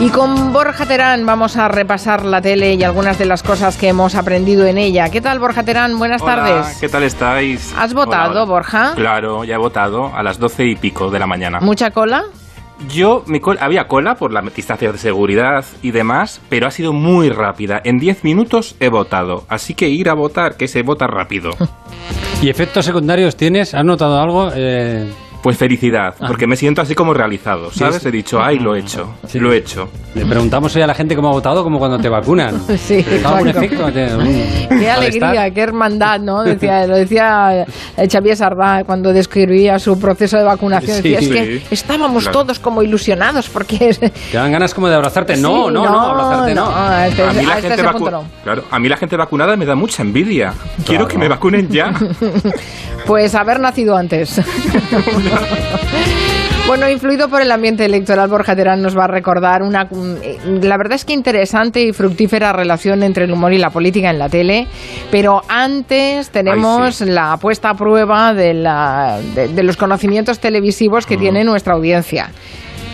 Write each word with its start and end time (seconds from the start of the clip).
Y 0.00 0.10
con 0.10 0.52
Borja 0.52 0.86
Terán 0.86 1.26
vamos 1.26 1.56
a 1.56 1.66
repasar 1.66 2.24
la 2.24 2.40
tele 2.40 2.74
y 2.74 2.84
algunas 2.84 3.18
de 3.18 3.26
las 3.26 3.42
cosas 3.42 3.76
que 3.76 3.88
hemos 3.88 4.14
aprendido 4.14 4.64
en 4.66 4.78
ella. 4.78 5.08
¿Qué 5.10 5.20
tal, 5.20 5.40
Borja 5.40 5.64
Terán? 5.64 5.98
Buenas 5.98 6.22
Hola, 6.22 6.36
tardes. 6.36 6.76
¿Qué 6.80 6.88
tal 6.88 7.02
estáis? 7.02 7.74
¿Has 7.76 7.94
votado, 7.94 8.30
Hola, 8.30 8.42
hola. 8.42 8.50
Borja? 8.52 8.92
Claro, 8.94 9.42
ya 9.42 9.56
he 9.56 9.58
votado 9.58 10.14
a 10.14 10.22
las 10.22 10.38
doce 10.38 10.66
y 10.66 10.76
pico 10.76 11.10
de 11.10 11.18
la 11.18 11.26
mañana. 11.26 11.58
¿Mucha 11.60 11.90
cola? 11.90 12.22
Yo, 12.88 13.24
mi 13.26 13.40
col- 13.40 13.58
había 13.60 13.88
cola 13.88 14.14
por 14.14 14.32
la 14.32 14.40
distancia 14.40 14.92
de 14.92 14.98
seguridad 14.98 15.64
y 15.82 15.90
demás, 15.90 16.40
pero 16.48 16.68
ha 16.68 16.70
sido 16.70 16.92
muy 16.92 17.28
rápida. 17.30 17.80
En 17.82 17.98
10 17.98 18.22
minutos 18.22 18.76
he 18.78 18.88
votado. 18.90 19.46
Así 19.48 19.74
que 19.74 19.88
ir 19.88 20.08
a 20.08 20.14
votar, 20.14 20.56
que 20.56 20.68
se 20.68 20.82
vota 20.82 21.08
rápido. 21.08 21.50
¿Y 22.40 22.48
efectos 22.50 22.84
secundarios 22.84 23.36
tienes? 23.36 23.74
¿Has 23.74 23.84
notado 23.84 24.20
algo? 24.20 24.50
Eh, 24.54 25.12
Pues 25.42 25.56
felicidad, 25.56 26.14
porque 26.26 26.46
me 26.48 26.56
siento 26.56 26.82
así 26.82 26.94
como 26.96 27.14
realizado, 27.14 27.70
¿sabes? 27.70 28.04
He 28.04 28.10
dicho, 28.10 28.42
ay, 28.42 28.58
lo 28.58 28.74
he 28.74 28.80
hecho, 28.80 29.14
Sí. 29.26 29.38
lo 29.38 29.52
he 29.52 29.58
hecho. 29.58 29.88
le 30.14 30.26
preguntamos 30.26 30.74
hoy 30.74 30.82
a 30.82 30.86
la 30.86 30.94
gente 30.94 31.14
cómo 31.14 31.28
ha 31.28 31.32
votado, 31.32 31.62
como 31.62 31.78
cuando 31.78 31.96
te 31.98 32.08
vacunan. 32.08 32.60
Sí, 32.78 33.02
¿Te 33.04 33.20
da 33.20 33.28
algún 33.30 33.48
exacto. 33.48 33.88
efecto? 33.88 33.92
¿Te- 33.92 34.14
un 34.16 34.78
Qué 34.80 34.90
alegría, 34.90 35.50
qué 35.52 35.60
hermandad, 35.60 36.18
¿no? 36.20 36.42
Decía, 36.44 36.86
lo 36.88 36.96
decía 36.96 37.64
eh, 37.96 38.08
Xavier 38.10 38.36
Sardá 38.36 38.82
cuando 38.84 39.12
describía 39.12 39.78
su 39.78 39.98
proceso 39.98 40.36
de 40.38 40.42
vacunación. 40.44 41.00
Sí, 41.02 41.10
decía, 41.10 41.18
es 41.18 41.24
sí. 41.62 41.66
que 41.68 41.74
estábamos 41.74 42.24
Claro. 42.24 42.40
todos 42.40 42.58
como 42.58 42.82
ilusionados 42.82 43.48
porque... 43.48 43.78
¿Te 44.32 44.36
dan 44.36 44.50
ganas 44.50 44.74
como 44.74 44.88
de 44.88 44.96
abrazarte? 44.96 45.36
No, 45.36 45.68
Sí, 45.68 45.72
no, 45.74 45.84
no, 45.84 46.00
abrazarte 46.00 46.54
no. 46.54 46.68
a 46.74 47.06
este- 47.06 47.22
A 47.22 47.32
mí, 47.32 47.44
la 47.46 47.52
a 47.52 47.56
gente 47.60 47.74
ese 47.74 47.84
vacu- 47.86 47.92
punto 47.92 48.10
no. 48.10 48.24
claro, 48.42 48.64
a 48.70 48.78
mí 48.80 48.88
la 48.88 48.96
gente 48.96 49.16
vacunada 49.16 49.56
me 49.56 49.64
da 49.66 49.76
mucha 49.76 50.02
envidia. 50.02 50.52
Quiero 50.84 51.06
que 51.06 51.16
me 51.16 51.28
vacunen 51.28 51.68
ya. 51.68 51.92
Pues 53.06 53.34
haber 53.34 53.60
nacido 53.60 53.96
antes. 53.96 54.40
Bueno, 56.66 56.86
influido 56.90 57.30
por 57.30 57.40
el 57.40 57.50
ambiente 57.50 57.86
electoral, 57.86 58.28
Borja 58.28 58.54
Terán 58.54 58.82
nos 58.82 58.94
va 58.94 59.04
a 59.04 59.06
recordar 59.06 59.62
una, 59.62 59.84
mm, 59.86 60.60
la 60.64 60.76
verdad 60.76 60.92
es 60.96 61.06
que 61.06 61.14
interesante 61.14 61.80
y 61.80 61.94
fructífera 61.94 62.52
relación 62.52 63.02
entre 63.02 63.24
el 63.24 63.32
humor 63.32 63.54
y 63.54 63.58
la 63.58 63.70
política 63.70 64.10
en 64.10 64.18
la 64.18 64.28
tele. 64.28 64.66
Pero 65.10 65.40
antes 65.48 66.28
tenemos 66.28 67.00
Ay, 67.00 67.06
sí. 67.08 67.12
la 67.12 67.38
puesta 67.38 67.70
a 67.70 67.74
prueba 67.74 68.34
de, 68.34 68.52
la- 68.52 69.18
de- 69.34 69.48
de 69.48 69.62
los 69.62 69.78
conocimientos 69.78 70.40
televisivos 70.40 71.06
que 71.06 71.16
tiene 71.16 71.42
nuestra 71.42 71.72
audiencia. 71.72 72.28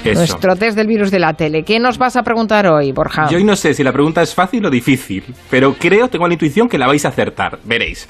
Eso. 0.05 0.21
Nuestro 0.21 0.55
test 0.55 0.77
del 0.77 0.87
virus 0.87 1.11
de 1.11 1.19
la 1.19 1.33
tele. 1.33 1.65
¿Qué 1.65 1.81
nos 1.81 1.99
vas 1.99 2.15
a 2.15 2.23
preguntar 2.23 2.69
hoy, 2.69 2.93
Borja? 2.93 3.27
Yo 3.29 3.39
hoy 3.39 3.45
no 3.45 3.57
sé 3.57 3.75
si 3.75 3.83
la 3.83 3.91
pregunta 3.93 4.23
es 4.23 4.33
fácil 4.37 4.65
o 4.67 4.71
difícil, 4.71 5.25
pero 5.51 5.75
creo, 5.75 6.07
tengo 6.07 6.29
la 6.29 6.35
intuición 6.35 6.69
que 6.69 6.79
la 6.79 6.87
vais 6.87 7.05
a 7.07 7.09
acertar. 7.09 7.59
Veréis. 7.65 8.09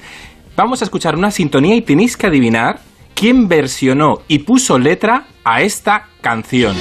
Vamos 0.57 0.83
a 0.83 0.85
escuchar 0.85 1.17
una 1.17 1.31
sintonía 1.31 1.75
y 1.75 1.81
tenéis 1.81 2.19
que 2.19 2.27
adivinar 2.27 2.81
quién 3.15 3.49
versionó 3.49 4.23
y 4.29 4.41
puso 4.41 4.79
letra 4.79 5.27
a 5.45 5.63
esta 5.63 6.09
canción. 6.21 6.77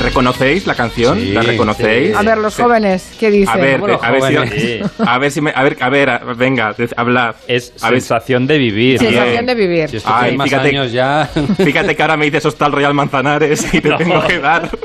¿Reconocéis 0.00 0.66
la 0.66 0.74
canción? 0.74 1.18
Sí, 1.18 1.32
¿La 1.32 1.42
reconocéis? 1.42 2.08
sí. 2.10 2.14
A 2.16 2.22
ver, 2.22 2.38
los 2.38 2.54
jóvenes, 2.56 3.10
¿qué 3.18 3.30
dicen? 3.30 3.48
A 3.54 3.56
ver, 3.56 3.80
a 4.02 4.10
ver 4.10 4.22
si, 4.22 4.80
a 4.98 5.18
ver 5.18 5.30
si 5.30 5.40
me, 5.40 5.52
a 5.54 5.62
ver, 5.62 5.76
a 5.80 5.88
ver, 5.88 6.10
a- 6.10 6.18
venga, 6.36 6.72
de- 6.72 6.88
hablad. 6.96 7.34
Es 7.46 7.72
A 7.80 7.90
ver, 7.90 8.00
sensación 8.00 8.46
de 8.46 8.58
vivir. 8.58 8.98
Sensación 8.98 9.46
de 9.46 9.54
vivir. 9.54 9.88
Si 9.90 9.98
Ay, 10.04 10.36
más 10.36 10.48
fíjate- 10.48 10.68
años 10.68 10.92
ya... 10.92 11.28
Fíjate 11.56 11.94
que 11.96 12.02
ahora 12.02 12.16
me 12.16 12.24
dices 12.26 12.44
Hostal 12.46 12.72
Royal 12.72 12.94
Manzanares 12.94 13.66
y 13.74 13.80
te 13.80 13.90
tengo 13.98 14.24
que 14.26 14.38
dar. 14.38 14.70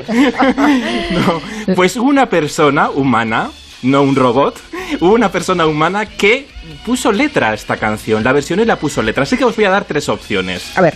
No. 1.10 1.74
Pues 1.74 1.96
una 1.96 2.26
persona 2.28 2.90
humana, 2.90 3.50
no 3.82 4.02
un 4.02 4.16
robot, 4.16 4.58
hubo 5.00 5.14
una 5.14 5.30
persona 5.30 5.66
humana 5.66 6.06
que 6.06 6.46
puso 6.84 7.12
letra 7.12 7.50
a 7.50 7.54
esta 7.54 7.76
canción, 7.76 8.22
la 8.24 8.32
versión 8.32 8.60
y 8.60 8.64
la 8.64 8.76
puso 8.76 9.02
letra. 9.02 9.22
Así 9.22 9.36
que 9.36 9.44
os 9.44 9.54
voy 9.56 9.64
a 9.64 9.70
dar 9.70 9.84
tres 9.84 10.08
opciones. 10.08 10.76
A 10.76 10.80
ver. 10.82 10.94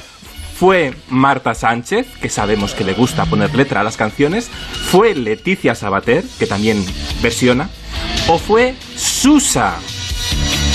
Fue 0.58 0.92
Marta 1.08 1.54
Sánchez, 1.54 2.06
que 2.20 2.28
sabemos 2.28 2.74
que 2.74 2.82
le 2.84 2.92
gusta 2.94 3.24
poner 3.26 3.54
letra 3.54 3.80
a 3.80 3.84
las 3.84 3.96
canciones. 3.96 4.48
Fue 4.90 5.14
Leticia 5.14 5.74
Sabater, 5.74 6.24
que 6.38 6.46
también 6.46 6.84
versiona. 7.22 7.68
O 8.26 8.38
fue 8.38 8.74
Susa. 8.96 9.74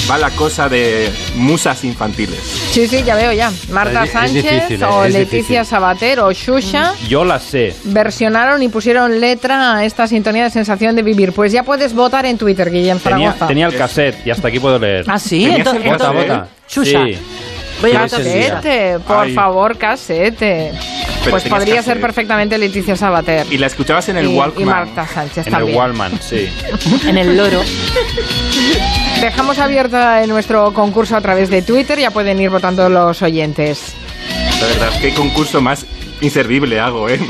Va 0.09 0.17
la 0.17 0.31
cosa 0.31 0.67
de 0.69 1.09
musas 1.35 1.83
infantiles. 1.83 2.39
Sí, 2.71 2.87
sí, 2.87 3.03
ya 3.03 3.15
veo 3.15 3.31
ya. 3.33 3.51
Marta 3.71 4.03
Es 4.03 4.03
di- 4.03 4.07
es 4.07 4.11
Sánchez 4.13 4.43
difícil, 4.53 4.83
o 4.83 5.03
eh, 5.03 5.07
es 5.07 5.13
Leticia 5.13 5.37
difícil. 5.39 5.65
Sabater 5.65 6.19
o 6.19 6.31
Shusha 6.31 6.93
Yo 7.07 7.23
la 7.23 7.39
sé. 7.39 7.73
versionaron 7.85 8.61
y 8.63 8.67
pusieron 8.69 9.19
letra 9.21 9.75
a 9.77 9.85
esta 9.85 10.07
sintonía 10.07 10.43
de 10.45 10.49
sensación 10.49 10.95
de 10.95 11.03
vivir. 11.03 11.31
Pues 11.33 11.51
ya 11.53 11.63
puedes 11.63 11.93
votar 11.93 12.25
en 12.25 12.37
Twitter, 12.37 12.69
Guillem 12.69 12.99
Tenía, 12.99 13.17
Zaragoza. 13.31 13.47
tenía 13.47 13.67
el 13.67 13.75
cassette 13.77 14.25
y 14.27 14.31
hasta 14.31 14.47
aquí 14.49 14.59
puedo 14.59 14.77
leer. 14.79 15.05
Ah, 15.07 15.19
sí, 15.19 15.45
entonces, 15.45 15.85
el 15.85 15.91
Vota, 15.91 16.11
vota. 16.11 16.47
Sí. 16.67 16.93
Casete, 17.81 18.99
por 19.05 19.25
Ay. 19.25 19.33
favor, 19.33 19.77
casete. 19.77 20.71
pues 21.29 21.43
podría 21.43 21.81
ser 21.83 21.99
perfectamente 22.01 22.57
Leticia 22.57 22.95
Sabater. 22.95 23.45
Y 23.51 23.57
la 23.57 23.67
escuchabas 23.67 24.07
en 24.09 24.17
el 24.17 24.25
y, 24.31 24.35
Walkman. 24.37 24.61
y 24.61 24.65
Marta 24.65 25.07
Sánchez 25.07 25.47
En 25.47 25.51
también. 25.53 25.71
el 25.71 25.77
Wallman, 25.77 26.19
sí. 26.21 26.49
en 27.07 27.17
el 27.17 27.35
loro. 27.37 27.61
Dejamos 29.21 29.59
abierta 29.59 30.25
nuestro 30.27 30.73
concurso 30.73 31.15
a 31.15 31.21
través 31.21 31.49
de 31.49 31.61
Twitter, 31.61 31.97
ya 31.99 32.11
pueden 32.11 32.39
ir 32.41 32.49
votando 32.49 32.89
los 32.89 33.21
oyentes. 33.21 33.93
La 34.61 34.67
verdad, 34.67 34.89
qué 35.01 35.13
concurso 35.13 35.61
más 35.61 35.85
inservible 36.21 36.79
hago, 36.79 37.09
¿eh? 37.09 37.19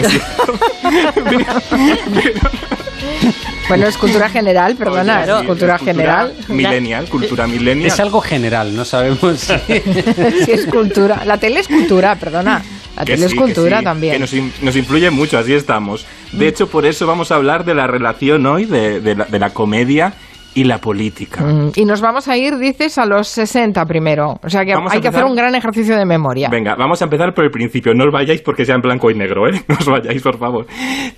Bueno, 3.68 3.88
es 3.88 3.98
cultura 3.98 4.30
general, 4.30 4.76
perdona, 4.76 5.24
Oye, 5.24 5.40
es 5.42 5.48
cultura 5.48 5.78
general. 5.80 6.34
Millennial, 6.50 7.06
cultura 7.10 7.48
millennial. 7.48 7.88
Es 7.88 8.00
algo 8.00 8.20
general, 8.22 8.76
no 8.76 8.86
sabemos 8.86 9.40
si... 9.40 9.54
Es 10.52 10.66
cultura. 10.68 11.24
La 11.26 11.38
tele 11.38 11.60
es 11.62 11.68
cultura, 11.68 12.16
perdona. 12.16 12.62
La 12.96 13.06
Que 13.06 13.14
tele 13.14 13.26
es 13.26 13.32
que 13.34 13.40
cultura 13.40 13.80
sí, 13.80 13.84
también. 13.86 14.14
Que 14.14 14.20
nos, 14.20 14.34
in- 14.34 14.54
nos 14.62 14.76
influye 14.76 15.10
mucho, 15.10 15.38
así 15.40 15.54
estamos. 15.54 16.06
De 16.32 16.48
hecho, 16.48 16.68
por 16.68 16.86
eso 16.86 17.08
vamos 17.08 17.32
a 17.32 17.36
hablar 17.36 17.66
de 17.66 17.74
la 17.74 17.88
relación 17.88 18.46
hoy 18.46 18.66
de, 18.66 19.00
de 19.00 19.16
la, 19.16 19.26
de 19.26 19.40
la 19.40 19.50
comedia 19.52 20.14
y 20.56 20.64
la 20.64 20.78
política. 20.80 21.42
Mm, 21.44 21.72
Y 21.76 21.86
nos 21.86 22.02
vamos 22.02 22.28
a 22.28 22.38
ir, 22.38 22.58
dices, 22.58 22.98
a 22.98 23.06
los 23.06 23.28
60 23.28 23.86
primero. 23.86 24.40
O 24.44 24.50
sea 24.50 24.64
que 24.66 24.74
Vamos 24.74 24.94
hay 24.94 25.02
que 25.02 25.08
hacer 25.08 25.24
un 25.24 25.36
gran 25.36 25.54
ejercicio 25.56 25.98
de 25.98 26.06
memoria. 26.06 26.50
Venga, 26.50 26.76
vamos 26.76 27.02
a 27.02 27.06
empezar 27.06 27.34
por 27.34 27.46
el 27.46 27.52
principio. 27.52 27.94
No 27.94 28.06
os 28.06 28.12
vayáis 28.12 28.42
porque 28.42 28.66
sea 28.66 28.76
en 28.76 28.82
blanco 28.82 29.10
y 29.12 29.16
negro, 29.16 29.48
¿eh? 29.48 29.64
No 29.68 29.76
os 29.80 29.86
vayáis, 29.88 30.22
por 30.22 30.38
favor. 30.38 30.66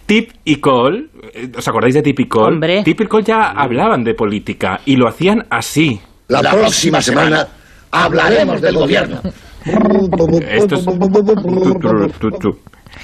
Tip 0.06 0.32
y 0.44 0.58
Cole, 0.58 1.06
eh, 1.34 1.50
¿os 1.58 1.68
acordáis 1.68 1.94
de 1.96 2.02
Tip 2.02 2.20
y 2.22 2.28
Cole? 2.28 2.54
Hombre. 2.56 2.84
Tip 2.84 3.02
y 3.02 3.06
Cole 3.08 3.24
ya 3.24 3.52
hablaban 3.52 4.04
de 4.04 4.14
política 4.14 4.80
y 4.86 4.96
lo 4.96 5.08
hacían 5.08 5.46
así. 5.50 6.00
La 6.28 6.42
próxima 6.42 7.02
semana 7.02 7.48
hablaremos 7.92 8.62
del 8.62 8.76
gobierno. 8.76 9.22
Esto 9.66 10.76
es... 10.76 10.86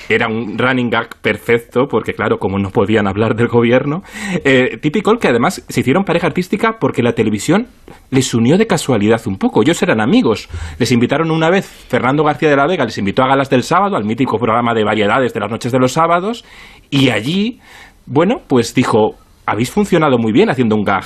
Era 0.08 0.28
un 0.28 0.58
running 0.58 0.90
gag 0.90 1.18
perfecto, 1.22 1.88
porque 1.90 2.14
claro, 2.14 2.38
como 2.38 2.58
no 2.58 2.70
podían 2.70 3.08
hablar 3.08 3.36
del 3.36 3.48
gobierno. 3.48 4.04
Eh, 4.44 4.78
típico 4.82 5.14
que 5.18 5.28
además 5.28 5.66
se 5.68 5.80
hicieron 5.82 6.04
pareja 6.04 6.28
artística 6.28 6.78
porque 6.80 7.04
la 7.04 7.14
televisión 7.14 7.68
les 8.10 8.34
unió 8.34 8.58
de 8.58 8.68
casualidad 8.68 9.22
un 9.26 9.38
poco. 9.38 9.62
Ellos 9.62 9.82
eran 9.84 10.00
amigos. 10.00 10.50
Les 10.80 10.92
invitaron 10.92 11.32
una 11.32 11.50
vez, 11.50 11.66
Fernando 11.66 12.24
García 12.24 12.50
de 12.50 12.56
la 12.56 12.68
Vega 12.68 12.86
les 12.86 12.98
invitó 12.98 13.24
a 13.24 13.28
Galas 13.28 13.50
del 13.50 13.64
Sábado, 13.64 13.96
al 13.96 14.06
mítico 14.06 14.38
programa 14.38 14.74
de 14.74 14.84
variedades 14.84 15.34
de 15.34 15.40
las 15.40 15.52
noches 15.52 15.72
de 15.72 15.80
los 15.80 15.92
sábados, 15.92 16.46
y 16.90 17.10
allí, 17.10 17.60
bueno, 18.06 18.42
pues 18.48 18.74
dijo, 18.74 19.16
habéis 19.46 19.72
funcionado 19.72 20.18
muy 20.18 20.32
bien 20.32 20.50
haciendo 20.50 20.76
un 20.76 20.84
gag 20.84 21.04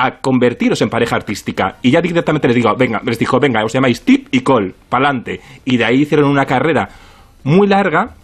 a 0.00 0.20
convertiros 0.20 0.80
en 0.80 0.88
pareja 0.88 1.16
artística. 1.16 1.76
Y 1.82 1.90
ya 1.90 2.00
directamente 2.00 2.46
les 2.48 2.54
digo, 2.54 2.70
venga, 2.78 3.00
les 3.04 3.18
dijo, 3.18 3.38
venga, 3.40 3.64
os 3.64 3.72
llamáis 3.72 4.00
Tip 4.02 4.28
y 4.30 4.40
Cole, 4.40 4.72
pa'lante. 4.88 5.40
Y 5.64 5.76
de 5.76 5.84
ahí 5.84 6.02
hicieron 6.02 6.30
una 6.30 6.46
carrera 6.46 6.88
muy 7.42 7.66
larga 7.66 8.14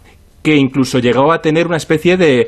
que 0.41 0.55
incluso 0.55 0.99
llegó 0.99 1.33
a 1.33 1.41
tener 1.41 1.67
una 1.67 1.77
especie 1.77 2.15
de 2.17 2.47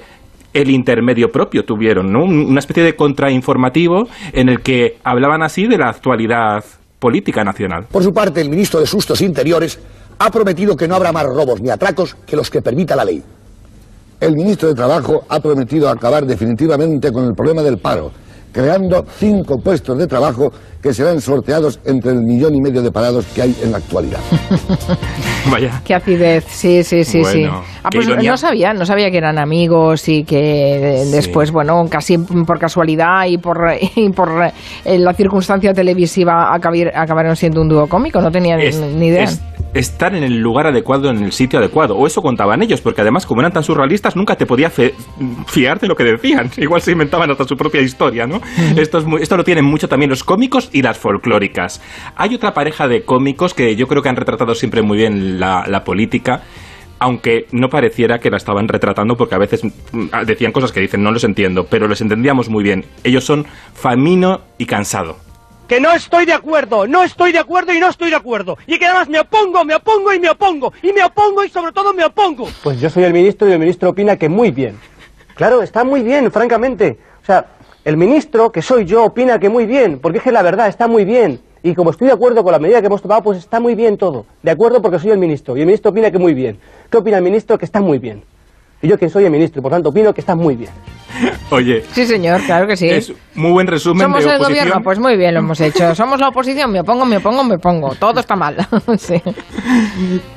el 0.54 0.70
intermedio 0.72 1.28
propio 1.30 1.64
tuvieron, 1.66 2.12
¿no? 2.12 2.24
Un- 2.24 2.46
Una 2.50 2.60
especie 2.60 2.84
de 2.84 2.96
contrainformativo 2.96 4.08
en 4.32 4.50
el 4.50 4.62
que 4.62 4.98
hablaban 5.04 5.44
así 5.44 5.68
de 5.68 5.78
la 5.78 5.90
actualidad 5.90 6.64
política 7.00 7.44
nacional. 7.44 7.86
Por 7.92 8.04
su 8.04 8.12
parte, 8.14 8.40
el 8.42 8.50
ministro 8.50 8.80
de 8.80 8.88
Sustos 8.88 9.22
Interiores 9.22 9.80
ha 10.20 10.32
prometido 10.32 10.76
que 10.76 10.88
no 10.88 10.96
habrá 10.96 11.12
más 11.12 11.26
robos 11.26 11.62
ni 11.62 11.70
atracos 11.70 12.16
que 12.26 12.36
los 12.36 12.50
que 12.50 12.62
permita 12.62 12.96
la 12.96 13.04
ley. 13.06 13.22
El 14.20 14.34
ministro 14.34 14.70
de 14.70 14.74
Trabajo 14.76 15.26
ha 15.30 15.40
prometido 15.40 15.90
acabar 15.90 16.26
definitivamente 16.26 17.12
con 17.12 17.26
el 17.26 17.34
problema 17.36 17.62
del 17.62 17.78
paro, 17.78 18.12
creando 18.58 19.06
cinco 19.20 19.60
puestos 19.60 19.96
de 20.00 20.08
trabajo 20.08 20.52
que 20.82 20.92
serán 20.92 21.22
sorteados 21.22 21.80
entre 21.86 22.12
el 22.12 22.24
millón 22.24 22.56
y 22.56 22.60
medio 22.62 22.82
de 22.82 22.92
parados 22.92 23.24
que 23.36 23.44
hay 23.44 23.56
en 23.62 23.72
la 23.72 23.78
actualidad. 23.78 24.20
Vaya. 25.52 25.80
Qué 25.86 25.94
acidez, 25.94 26.44
sí, 26.48 26.84
sí, 26.84 27.04
sí, 27.04 27.24
sí. 27.24 27.46
Ah, 27.46 27.90
pues 27.92 28.08
ironía. 28.08 28.32
no 28.32 28.38
sabía, 28.38 28.74
no 28.74 28.84
sabía 28.86 29.12
que 29.12 29.18
eran 29.18 29.38
amigos 29.38 30.10
y 30.10 30.24
que 30.24 31.02
eh, 31.02 31.06
Sí. 31.06 31.12
después, 31.12 31.52
bueno, 31.52 31.86
casi 31.90 32.18
por 32.18 32.58
casualidad 32.58 33.26
y 33.28 33.38
por, 33.38 33.58
y 33.96 34.10
por 34.10 34.30
eh, 34.86 34.98
la 34.98 35.14
circunstancia 35.14 35.72
televisiva 35.74 36.52
acabaron 36.54 37.36
siendo 37.36 37.62
un 37.62 37.70
dúo 37.70 37.86
cómico, 37.88 38.20
no 38.22 38.32
tenía 38.32 38.58
ni- 38.58 38.66
Es- 38.66 38.80
ni 38.82 39.08
idea. 39.08 39.24
es- 39.24 39.40
estar 39.80 40.16
en 40.16 40.24
el 40.24 40.40
lugar 40.40 40.68
adecuado, 40.68 41.10
en 41.10 41.24
el 41.24 41.32
sitio 41.32 41.60
adecuado. 41.60 41.96
O 41.96 42.08
eso 42.08 42.22
contaban 42.22 42.62
ellos, 42.62 42.82
porque 42.82 43.02
además, 43.02 43.26
como 43.26 43.42
eran 43.42 43.52
tan 43.54 43.64
surrealistas, 43.64 44.16
nunca 44.16 44.36
te 44.36 44.46
podía 44.46 44.70
fiar 44.70 45.80
de 45.80 45.88
lo 45.88 45.96
que 45.96 46.04
decían. 46.04 46.50
Igual 46.58 46.82
se 46.82 46.92
inventaban 46.92 47.30
hasta 47.32 47.44
su 47.46 47.56
propia 47.56 47.82
historia, 47.82 48.26
¿no? 48.28 48.42
esto, 48.76 48.98
es 48.98 49.06
muy- 49.06 49.22
esto 49.22 49.38
lo 49.38 49.44
tienen 49.44 49.66
mucho 49.66 49.88
también 49.88 50.10
los 50.10 50.24
cómicos 50.24 50.70
y 50.74 50.82
las 50.82 50.98
folclóricas. 50.98 51.82
Hay 52.16 52.36
otra 52.36 52.54
pareja 52.54 52.88
de 52.88 53.04
cómicos 53.04 53.54
que 53.54 53.76
yo 53.76 53.88
creo 53.88 54.02
que 54.02 54.10
han 54.10 54.16
retratado 54.16 54.56
siempre 54.56 54.82
muy 54.82 54.98
bien 54.98 55.40
la, 55.40 55.66
la 55.68 55.84
política. 55.84 56.44
Aunque 57.00 57.46
no 57.52 57.70
pareciera 57.70 58.18
que 58.18 58.32
la 58.32 58.38
estaban 58.38 58.68
retratando 58.68 59.16
porque 59.16 59.36
a 59.36 59.38
veces 59.38 59.64
mm, 59.64 60.08
decían 60.26 60.52
cosas 60.52 60.72
que 60.72 60.80
dicen 60.80 61.04
no 61.04 61.12
los 61.12 61.24
entiendo, 61.24 61.68
pero 61.70 61.88
los 61.88 62.02
entendíamos 62.02 62.50
muy 62.50 62.64
bien. 62.64 62.86
Ellos 63.04 63.24
son 63.24 63.46
Famino 63.76 64.42
y 64.58 64.66
Cansado. 64.66 65.18
Que 65.68 65.80
no 65.80 65.92
estoy 65.92 66.26
de 66.26 66.34
acuerdo, 66.34 66.88
no 66.88 67.04
estoy 67.04 67.32
de 67.32 67.40
acuerdo 67.40 67.74
y 67.74 67.80
no 67.80 67.90
estoy 67.90 68.10
de 68.10 68.16
acuerdo. 68.16 68.58
Y 68.66 68.80
que 68.80 68.86
además 68.86 69.10
me 69.10 69.20
opongo, 69.20 69.66
me 69.66 69.76
opongo 69.76 70.14
y 70.14 70.20
me 70.20 70.30
opongo. 70.30 70.72
Y 70.82 70.94
me 70.94 71.04
opongo 71.04 71.44
y 71.44 71.50
sobre 71.50 71.72
todo 71.74 71.94
me 71.94 72.06
opongo. 72.06 72.48
Pues 72.64 72.80
yo 72.80 72.90
soy 72.90 73.04
el 73.04 73.14
ministro 73.14 73.48
y 73.48 73.52
el 73.52 73.60
ministro 73.60 73.90
opina 73.90 74.16
que 74.16 74.30
muy 74.30 74.52
bien. 74.52 74.78
Claro, 75.36 75.62
está 75.62 75.84
muy 75.84 76.02
bien, 76.02 76.32
francamente. 76.32 76.98
O 77.22 77.26
sea, 77.26 77.46
el 77.84 77.98
ministro, 77.98 78.52
que 78.52 78.62
soy 78.62 78.86
yo, 78.86 79.04
opina 79.04 79.40
que 79.40 79.50
muy 79.50 79.66
bien, 79.66 80.00
porque 80.00 80.18
es 80.20 80.24
que 80.24 80.32
la 80.32 80.42
verdad 80.42 80.68
está 80.68 80.88
muy 80.88 81.06
bien. 81.06 81.42
Y 81.64 81.76
como 81.76 81.92
estoy 81.92 82.08
de 82.08 82.14
acuerdo 82.14 82.44
con 82.44 82.54
la 82.54 82.60
medida 82.60 82.80
que 82.80 82.88
hemos 82.88 83.02
tomado, 83.02 83.24
pues 83.24 83.40
está 83.40 83.60
muy 83.60 83.76
bien 83.76 83.98
todo. 83.98 84.26
De 84.42 84.52
acuerdo 84.52 84.82
porque 84.82 85.00
soy 85.00 85.12
el 85.12 85.18
ministro. 85.18 85.58
Y 85.58 85.62
el 85.62 85.66
ministro 85.66 85.92
opina 85.92 86.10
que 86.12 86.18
muy 86.18 86.34
bien. 86.34 86.60
¿Qué 86.90 86.98
opina 86.98 87.18
el 87.18 87.24
ministro? 87.24 87.58
Que 87.58 87.66
está 87.66 87.82
muy 87.82 88.00
bien. 88.00 88.24
Y 88.82 88.88
yo 88.88 88.98
que 88.98 89.10
soy 89.10 89.26
el 89.26 89.32
ministro, 89.32 89.62
por 89.62 89.72
tanto, 89.72 89.90
opino 89.90 90.14
que 90.14 90.22
está 90.22 90.36
muy 90.36 90.56
bien. 90.56 90.72
Oye, 91.50 91.84
Sí, 91.92 92.06
señor, 92.06 92.42
claro 92.42 92.68
que 92.68 92.76
sí. 92.76 92.88
es 92.90 93.14
muy 93.36 93.52
buen 93.52 93.68
resumen 93.68 94.04
Somos 94.04 94.24
de 94.24 94.30
el 94.32 94.36
oposición. 94.36 94.64
gobierno, 94.66 94.84
pues 94.84 95.00
muy 95.00 95.18
bien 95.18 95.34
lo 95.34 95.40
hemos 95.40 95.60
hecho. 95.62 95.96
Somos 95.96 96.20
la 96.20 96.30
oposición, 96.30 96.72
me 96.72 96.82
opongo, 96.82 97.06
me 97.06 97.18
opongo, 97.18 97.44
me 97.44 97.56
opongo. 97.56 97.96
Todo 97.96 98.20
está 98.20 98.36
mal. 98.36 98.56
sí. 98.98 99.22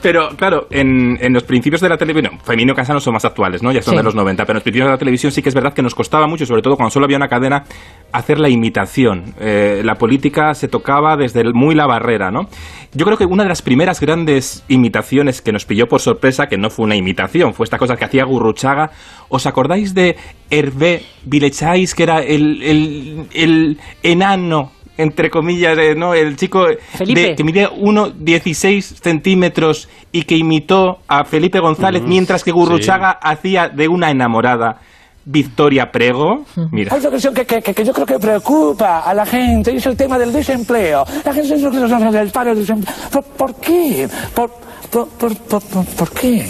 Pero 0.02 0.28
claro, 0.36 0.66
en, 0.70 1.18
en 1.20 1.32
los 1.32 1.42
principios 1.44 1.80
de 1.80 1.88
la 1.88 1.96
televisión, 1.96 2.38
Femino 2.44 2.72
y 2.72 2.76
Cansado 2.76 3.00
son 3.00 3.14
más 3.14 3.24
actuales, 3.24 3.62
¿no? 3.62 3.72
Ya 3.72 3.82
son 3.82 3.92
Sí. 3.92 3.96
de 3.98 4.02
los 4.04 4.14
90, 4.14 4.44
pero 4.44 4.52
en 4.52 4.56
los 4.56 4.62
principios 4.62 4.86
de 4.88 4.92
la 4.92 4.98
televisión 4.98 5.32
sí 5.32 5.42
que 5.42 5.48
es 5.48 5.54
verdad 5.54 5.72
que 5.74 5.82
nos 5.82 5.94
costaba 5.94 6.26
mucho, 6.26 6.46
sobre 6.46 6.62
todo 6.62 6.76
cuando 6.76 6.90
solo 6.90 7.04
había 7.06 7.16
una 7.16 7.28
cadena, 7.28 7.64
hacer 8.12 8.38
la 8.38 8.48
imitación. 8.48 9.34
Eh, 9.40 9.82
la 9.84 9.94
política 9.96 10.54
se 10.54 10.68
tocaba 10.68 11.16
desde 11.16 11.42
muy 11.52 11.74
la 11.74 11.86
barrera, 11.86 12.30
¿no? 12.30 12.42
Yo 12.92 13.04
creo 13.06 13.16
que 13.16 13.24
una 13.24 13.44
de 13.44 13.48
las 13.48 13.62
primeras 13.62 14.00
grandes 14.00 14.64
imitaciones 14.68 15.40
que 15.42 15.52
nos 15.52 15.64
pilló 15.64 15.86
por 15.86 16.00
sorpresa, 16.00 16.46
que 16.48 16.58
no 16.58 16.70
fue 16.70 16.86
una 16.86 16.96
imitación, 16.96 17.54
fue 17.54 17.64
esta 17.64 17.78
cosa 17.78 17.94
que 17.96 18.04
hacía 18.04 18.24
Gurruchaga. 18.24 18.90
¿Os 19.28 19.46
acordáis 19.46 19.94
de 19.94 20.16
Hervé 20.50 21.02
Vilechais, 21.24 21.94
que 21.94 22.02
era 22.02 22.18
el, 22.20 22.60
el, 22.62 23.26
el 23.32 23.78
enano 24.02 24.72
entre 24.98 25.30
comillas, 25.30 25.78
eh, 25.78 25.94
¿no? 25.94 26.12
El 26.12 26.36
chico 26.36 26.66
de- 26.66 27.34
que 27.34 27.42
midía 27.44 27.70
1,16 27.70 28.82
centímetros 29.00 29.88
y 30.12 30.24
que 30.24 30.36
imitó 30.36 30.98
a 31.08 31.24
Felipe 31.24 31.58
González, 31.60 32.02
mientras 32.08 32.44
que 32.44 32.50
Gurruchaga 32.52 33.10
hacía 33.22 33.68
de 33.70 33.88
una 33.88 34.10
enamorada 34.10 34.80
Victoria 35.30 35.90
Prego. 35.92 36.44
Mira. 36.72 36.92
Hay 36.92 36.98
otra 36.98 37.10
cuestión 37.10 37.34
que, 37.34 37.46
que- 37.46 37.62
que- 37.62 37.74
que 37.74 37.84
yo 37.84 37.92
creo 37.92 38.06
que 38.06 38.18
preocupa 38.18 39.00
a 39.00 39.14
la 39.14 39.24
gente 39.26 39.72
y 39.72 39.76
es 39.76 39.86
el 39.86 39.96
tema 39.96 40.18
del 40.18 40.32
desempleo. 40.32 41.04
La 41.24 41.32
gente 41.32 41.54
dice 41.54 41.70
que 41.70 41.78
del 42.10 42.30
paro 42.30 42.50
del 42.50 42.60
desempleo. 42.60 42.94
¿Por, 43.10 43.24
por 43.24 43.54
qué? 43.56 44.08
¿Por, 44.34 44.50
por, 44.90 45.08
por, 45.08 45.36
por, 45.36 45.62
por- 45.62 45.84
por 45.86 46.10
qué? 46.10 46.46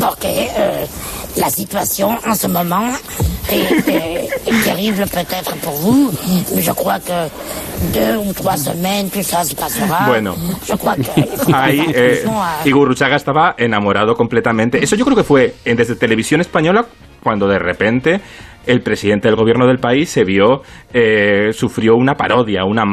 Porque 0.00 0.50
euh, 0.56 0.86
la 1.36 1.48
situation 1.50 2.18
en 2.26 2.34
ce 2.34 2.48
moment 2.48 2.92
est, 3.50 3.88
est- 3.88 4.48
est 4.48 4.64
terrible 4.64 5.06
peut-être 5.06 5.54
pour 5.62 5.74
vous, 5.74 6.10
mais 6.54 6.62
je 6.62 6.72
crois 6.72 6.98
que 6.98 7.28
deux 7.94 8.16
ou 8.16 8.32
trois 8.32 8.56
semaines, 8.56 9.10
tout 9.10 9.22
ça 9.22 9.44
se 9.44 9.54
passera. 9.54 10.06
Bueno. 10.08 10.34
Je 10.66 10.74
crois 10.76 10.96
qu'il 10.96 11.24
faut 11.26 11.54
Ahí, 11.54 11.80
eh, 11.94 12.22
attention 12.22 12.40
à- 12.42 12.66
y 12.66 12.70
Gurruchaga 12.72 13.16
estaba 13.16 13.54
enamorado 13.58 14.16
completamente. 14.16 14.82
Eso 14.82 14.96
yo 14.96 15.04
creo 15.04 15.16
que 15.16 15.24
fue 15.24 15.54
desde 15.64 15.94
televisión 15.94 16.40
española 16.40 16.86
cuando 17.22 17.48
de 17.48 17.58
repente 17.58 18.20
el 18.66 18.80
presidente 18.80 19.28
del 19.28 19.36
gobierno 19.36 19.66
del 19.66 19.78
país 19.78 20.08
se 20.08 20.24
vio, 20.24 20.62
eh, 20.92 21.50
sufrió 21.52 21.96
una 21.96 22.14
parodia, 22.14 22.64
una 22.64 22.84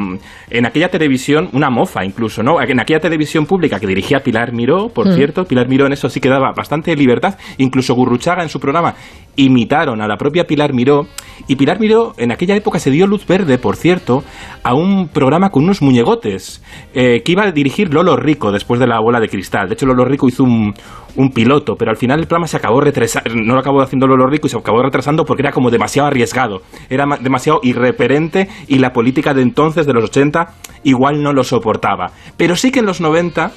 en 0.49 0.65
aquella 0.65 0.89
televisión, 0.89 1.49
una 1.53 1.69
mofa 1.69 2.03
incluso, 2.03 2.41
¿no? 2.43 2.61
En 2.61 2.79
aquella 2.79 2.99
televisión 2.99 3.45
pública 3.45 3.79
que 3.79 3.87
dirigía 3.87 4.19
Pilar 4.19 4.53
Miró, 4.53 4.89
por 4.89 5.07
Mm. 5.07 5.15
cierto, 5.15 5.45
Pilar 5.45 5.67
Miró 5.67 5.85
en 5.85 5.93
eso 5.93 6.09
sí 6.09 6.19
que 6.19 6.29
daba 6.29 6.51
bastante 6.55 6.95
libertad, 6.95 7.35
incluso 7.57 7.93
Gurruchaga 7.93 8.43
en 8.43 8.49
su 8.49 8.59
programa 8.59 8.95
imitaron 9.35 10.01
a 10.01 10.07
la 10.07 10.17
propia 10.17 10.43
Pilar 10.45 10.73
Miró, 10.73 11.03
y 11.47 11.55
Pilar 11.55 11.79
Miró 11.79 12.13
en 12.17 12.31
aquella 12.31 12.55
época 12.55 12.77
se 12.79 12.91
dio 12.91 13.07
luz 13.07 13.25
verde, 13.25 13.57
por 13.57 13.75
cierto, 13.77 14.23
a 14.63 14.73
un 14.73 15.07
programa 15.07 15.49
con 15.49 15.63
unos 15.63 15.81
muñegotes, 15.81 16.61
eh, 16.93 17.21
que 17.23 17.31
iba 17.31 17.43
a 17.43 17.51
dirigir 17.51 17.93
Lolo 17.93 18.17
Rico 18.17 18.51
después 18.51 18.79
de 18.79 18.87
la 18.87 18.99
bola 18.99 19.19
de 19.19 19.29
cristal. 19.29 19.67
De 19.69 19.75
hecho, 19.75 19.85
Lolo 19.85 20.03
Rico 20.03 20.27
hizo 20.27 20.43
un, 20.43 20.73
un 21.15 21.29
piloto, 21.31 21.75
pero 21.77 21.91
al 21.91 21.97
final 21.97 22.19
el 22.19 22.27
programa 22.27 22.47
se 22.47 22.57
acabó 22.57 22.81
retrasando, 22.81 23.33
no 23.35 23.53
lo 23.53 23.59
acabó 23.59 23.81
haciendo 23.81 24.07
Lolo 24.07 24.27
Rico 24.27 24.47
y 24.47 24.49
se 24.49 24.57
acabó 24.57 24.81
retrasando 24.83 25.23
porque 25.23 25.41
era 25.43 25.51
como 25.59 25.71
demasiado 25.71 26.07
arriesgado, 26.07 26.61
era 26.89 27.05
ma- 27.05 27.17
demasiado 27.17 27.59
irreverente 27.63 28.47
y 28.69 28.77
la 28.79 28.93
política 28.93 29.33
de 29.33 29.41
entonces, 29.41 29.85
de 29.85 29.91
los 29.91 30.05
80, 30.05 30.53
igual 30.85 31.21
no 31.21 31.33
lo 31.33 31.43
soportaba. 31.43 32.13
Pero 32.37 32.55
sí 32.55 32.71
que 32.71 32.79
en 32.79 32.85
los 32.85 33.01
90 33.01 33.51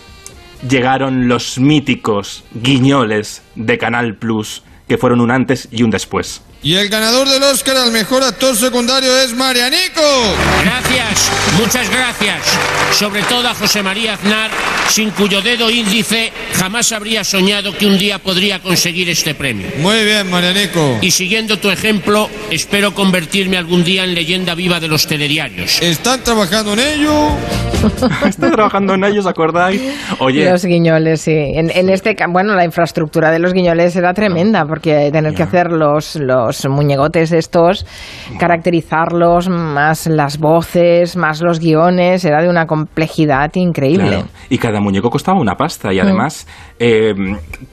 llegaron 0.68 1.28
los 1.28 1.60
míticos 1.60 2.44
guiñoles 2.54 3.44
de 3.54 3.78
Canal 3.78 4.16
Plus, 4.16 4.64
que 4.88 4.98
fueron 4.98 5.20
un 5.20 5.30
antes 5.30 5.68
y 5.70 5.84
un 5.84 5.90
después. 5.90 6.44
Y 6.64 6.76
el 6.76 6.88
ganador 6.88 7.28
del 7.28 7.42
Oscar 7.42 7.76
al 7.76 7.90
mejor 7.90 8.22
actor 8.22 8.56
secundario 8.56 9.18
es 9.18 9.34
Marianico. 9.34 10.00
Gracias, 10.62 11.32
muchas 11.58 11.90
gracias. 11.90 12.38
Sobre 12.92 13.22
todo 13.22 13.48
a 13.48 13.54
José 13.54 13.82
María 13.82 14.14
Aznar, 14.14 14.48
sin 14.88 15.10
cuyo 15.10 15.42
dedo 15.42 15.68
índice 15.70 16.30
jamás 16.54 16.92
habría 16.92 17.24
soñado 17.24 17.76
que 17.76 17.86
un 17.86 17.98
día 17.98 18.20
podría 18.20 18.60
conseguir 18.60 19.08
este 19.08 19.34
premio. 19.34 19.66
Muy 19.78 20.04
bien, 20.04 20.30
Marianico. 20.30 20.98
Y 21.00 21.10
siguiendo 21.10 21.58
tu 21.58 21.68
ejemplo, 21.68 22.30
espero 22.52 22.94
convertirme 22.94 23.56
algún 23.56 23.82
día 23.82 24.04
en 24.04 24.14
leyenda 24.14 24.54
viva 24.54 24.78
de 24.78 24.86
los 24.86 25.08
telediarios. 25.08 25.82
¿Están 25.82 26.22
trabajando 26.22 26.74
en 26.74 26.78
ello? 26.78 27.30
Está 28.26 28.52
trabajando 28.52 28.94
en 28.94 29.02
ellos, 29.02 29.26
¿acordáis? 29.26 29.82
Oye, 30.20 30.48
Los 30.48 30.64
guiñoles, 30.64 31.22
sí. 31.22 31.32
En, 31.32 31.70
en 31.70 31.88
este, 31.88 32.14
bueno, 32.28 32.54
la 32.54 32.64
infraestructura 32.64 33.32
de 33.32 33.40
los 33.40 33.52
guiñoles 33.52 33.96
era 33.96 34.14
tremenda, 34.14 34.64
porque 34.64 35.10
tener 35.12 35.34
que 35.34 35.42
hacer 35.42 35.72
los, 35.72 36.14
los 36.14 36.51
muñegotes 36.68 37.32
estos, 37.32 37.86
caracterizarlos, 38.38 39.48
más 39.48 40.06
las 40.06 40.38
voces, 40.38 41.16
más 41.16 41.40
los 41.40 41.58
guiones, 41.58 42.24
era 42.24 42.42
de 42.42 42.48
una 42.48 42.66
complejidad 42.66 43.50
increíble. 43.54 44.08
Claro. 44.08 44.26
Y 44.50 44.58
cada 44.58 44.80
muñeco 44.80 45.10
costaba 45.10 45.40
una 45.40 45.54
pasta 45.54 45.92
y 45.92 46.00
además 46.00 46.46
eh, 46.78 47.14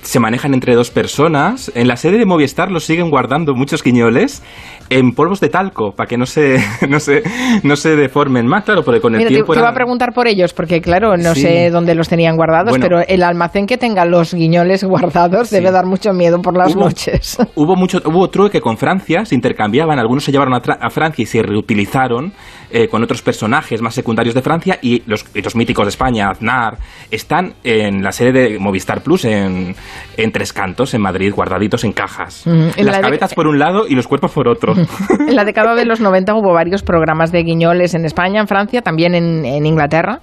se 0.02 0.20
manejan 0.20 0.54
entre 0.54 0.76
dos 0.76 0.92
personas. 0.92 1.72
En 1.76 1.88
la 1.88 1.96
serie 1.98 2.20
de 2.20 2.26
Movistar 2.26 2.72
los 2.72 2.86
siguen 2.86 3.10
guardando 3.10 3.56
muchos 3.56 3.84
guiñoles 3.84 4.44
en 4.92 5.12
polvos 5.14 5.40
de 5.40 5.50
talco 5.50 5.92
para 5.92 6.08
que 6.08 6.18
no 6.18 6.26
se, 6.26 6.58
no 6.90 7.00
se, 7.00 7.22
no 7.64 7.76
se 7.76 7.96
deformen 7.96 8.48
más, 8.48 8.64
claro, 8.64 8.84
porque 8.84 9.02
con 9.02 9.14
el 9.14 9.20
Mira, 9.20 9.30
te, 9.30 9.36
tiempo 9.36 9.54
te 9.54 9.60
iba 9.60 9.70
a 9.70 9.74
preguntar 9.74 10.14
por 10.14 10.28
ellos, 10.28 10.54
porque 10.54 10.82
claro, 10.82 11.16
no 11.18 11.36
Sí. 11.36 11.42
sé 11.42 11.70
dónde 11.70 11.94
los 11.96 12.10
tenían 12.10 12.36
guardados, 12.36 12.70
Bueno. 12.72 12.84
pero 12.88 13.02
el 13.08 13.22
almacén 13.24 13.68
que 13.68 13.78
tenga 13.78 14.06
los 14.06 14.34
guiñoles 14.34 14.84
guardados 14.86 15.50
debe 15.52 15.72
dar 15.72 15.86
mucho 15.86 16.12
miedo 16.14 16.42
por 16.42 16.58
las 16.58 16.76
Hubo- 16.76 16.86
noches. 16.86 17.38
Hubo 17.56 17.76
mucho, 17.76 18.02
hubo 18.06 18.30
trueque 18.30 18.62
con 18.62 18.69
Francia, 18.78 19.26
se 19.26 19.36
intercambiaban, 19.36 20.00
algunos 20.00 20.24
se 20.24 20.32
llevaron 20.32 20.54
a, 20.54 20.90
Francia 20.90 21.24
y 21.24 21.26
se 21.26 21.42
reutilizaron 21.42 22.34
eh, 22.72 22.88
con 22.88 23.04
otros 23.04 23.22
personajes 23.22 23.82
más 23.82 23.94
secundarios 23.94 24.36
de 24.36 24.42
Francia 24.42 24.80
y 24.82 25.04
los, 25.06 25.26
y 25.34 25.42
los 25.42 25.56
míticos 25.56 25.86
de 25.86 25.90
España, 25.90 26.30
Aznar, 26.30 26.78
están 27.12 27.54
en 27.64 28.04
la 28.04 28.12
serie 28.12 28.34
de 28.34 28.60
Movistar 28.60 29.02
Plus 29.02 29.26
en, 29.26 29.76
en 30.18 30.32
Tres 30.32 30.54
Cantos, 30.54 30.94
en 30.94 31.02
Madrid, 31.02 31.34
guardaditos 31.34 31.84
en 31.84 31.94
cajas. 31.94 32.44
Mm, 32.46 32.70
en 32.78 32.86
Las 32.86 32.98
la 32.98 33.02
cabezas 33.02 33.34
por 33.34 33.48
un 33.48 33.60
lado 33.60 33.88
y 33.88 33.96
los 33.96 34.08
cuerpos 34.08 34.32
por 34.32 34.48
otro. 34.48 34.74
En 35.20 35.36
la 35.36 35.46
década 35.46 35.76
de 35.76 35.86
los 35.86 36.00
90 36.00 36.34
hubo 36.36 36.54
varios 36.54 36.84
programas 36.84 37.32
de 37.32 37.44
guiñoles 37.44 37.94
en 37.94 38.06
España, 38.06 38.42
en 38.42 38.48
Francia, 38.48 38.82
también 38.82 39.16
en, 39.16 39.46
en 39.46 39.66
Inglaterra. 39.66 40.22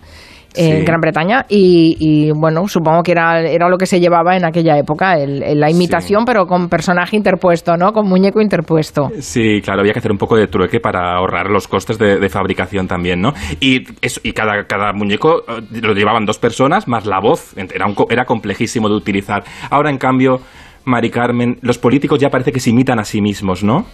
En 0.56 0.78
Sí. 0.80 0.84
Gran 0.84 1.00
Bretaña 1.00 1.44
y, 1.48 1.96
y, 1.98 2.30
bueno, 2.32 2.66
supongo 2.68 3.02
que 3.02 3.12
era, 3.12 3.40
era 3.40 3.68
lo 3.68 3.76
que 3.78 3.86
se 3.86 4.00
llevaba 4.00 4.36
en 4.36 4.44
aquella 4.44 4.76
época, 4.78 5.18
el- 5.18 5.42
el- 5.42 5.60
la 5.60 5.70
imitación 5.70 6.24
pero 6.24 6.46
con 6.46 6.68
personaje 6.68 7.16
interpuesto, 7.16 7.76
¿no? 7.76 7.92
Con 7.92 8.08
muñeco 8.08 8.40
interpuesto. 8.40 9.10
Sí, 9.20 9.60
claro, 9.62 9.80
había 9.80 9.92
que 9.92 9.98
hacer 9.98 10.12
un 10.12 10.18
poco 10.18 10.36
de 10.36 10.46
trueque 10.46 10.80
para 10.80 11.14
ahorrar 11.16 11.50
los 11.50 11.68
costes 11.68 11.98
de, 11.98 12.18
de 12.18 12.28
fabricación 12.28 12.86
también, 12.88 13.20
¿no? 13.20 13.32
Y, 13.60 13.84
eso, 14.00 14.20
y 14.22 14.32
cada, 14.32 14.64
cada 14.66 14.92
muñeco 14.92 15.42
eh, 15.48 15.80
lo 15.82 15.92
llevaban 15.94 16.24
dos 16.24 16.38
personas 16.38 16.88
más 16.88 17.06
la 17.06 17.20
voz, 17.20 17.54
era, 17.56 17.86
un 17.86 17.94
era 18.10 18.24
complejísimo 18.24 18.88
de 18.88 18.94
utilizar. 18.96 19.44
Ahora, 19.70 19.90
en 19.90 19.98
cambio, 19.98 20.40
Mari 20.84 21.10
Carmen, 21.10 21.58
los 21.62 21.78
políticos 21.78 22.18
ya 22.20 22.28
parece 22.30 22.52
que 22.52 22.60
se 22.60 22.70
imitan 22.70 22.98
a 22.98 23.04
sí 23.04 23.20
mismos, 23.20 23.62
¿no? 23.64 23.86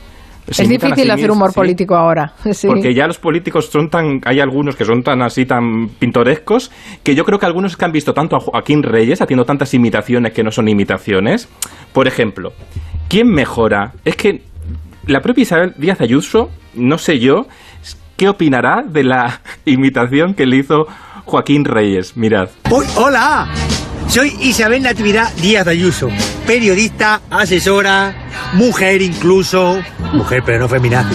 Es 0.47 0.69
difícil 0.69 1.05
sí 1.05 1.11
hacer 1.11 1.31
humor 1.31 1.51
sí. 1.51 1.55
político 1.55 1.95
ahora. 1.95 2.33
sí. 2.53 2.67
Porque 2.67 2.95
ya 2.95 3.07
los 3.07 3.19
políticos 3.19 3.71
son 3.71 3.89
tan. 3.89 4.21
Hay 4.25 4.41
algunos 4.41 4.77
que 4.77 4.85
son 4.85 5.03
tan 5.03 5.23
así, 5.23 5.47
tan 5.47 5.89
pintorescos, 5.89 6.71
que 7.03 7.15
yo 7.15 7.25
creo 7.25 7.39
que 7.39 7.47
algunos 7.47 7.77
que 7.77 7.85
han 7.85 7.93
visto 7.93 8.13
tanto 8.13 8.37
a 8.37 8.41
Joaquín 8.41 8.83
Reyes 8.83 9.21
haciendo 9.21 9.45
tantas 9.45 9.73
imitaciones 9.75 10.33
que 10.33 10.43
no 10.43 10.51
son 10.51 10.69
imitaciones. 10.69 11.49
Por 11.93 12.07
ejemplo, 12.07 12.53
¿quién 13.09 13.29
mejora? 13.29 13.93
Es 14.05 14.17
que 14.17 14.43
la 15.07 15.21
propia 15.21 15.43
Isabel 15.43 15.75
Díaz 15.77 16.01
Ayuso, 16.01 16.51
no 16.75 16.99
sé 16.99 17.19
yo, 17.19 17.47
¿qué 18.17 18.29
opinará 18.29 18.83
de 18.87 19.05
la 19.05 19.41
imitación 19.65 20.35
que 20.35 20.47
le 20.47 20.59
hizo 20.59 20.87
Joaquín 21.25 21.65
Reyes? 21.65 22.17
Mirad. 22.17 22.51
Uy, 22.71 22.85
hola, 22.97 23.49
Soy 24.13 24.37
Isabel 24.43 24.83
Natividad 24.83 25.33
Díaz 25.37 25.67
Ayuso, 25.67 26.11
periodista, 26.47 27.23
asesora, 27.31 28.15
mujer 28.53 29.01
incluso, 29.01 29.83
mujer 30.13 30.43
pero 30.45 30.59
no 30.59 30.69
feminazi, 30.69 31.15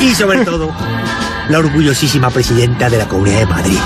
y 0.00 0.14
sobre 0.14 0.40
todo, 0.44 0.70
la 1.48 1.58
orgullosísima 1.58 2.28
presidenta 2.28 2.90
de 2.90 2.98
la 2.98 3.08
Comunidad 3.08 3.38
de 3.38 3.46
Madrid. 3.46 3.78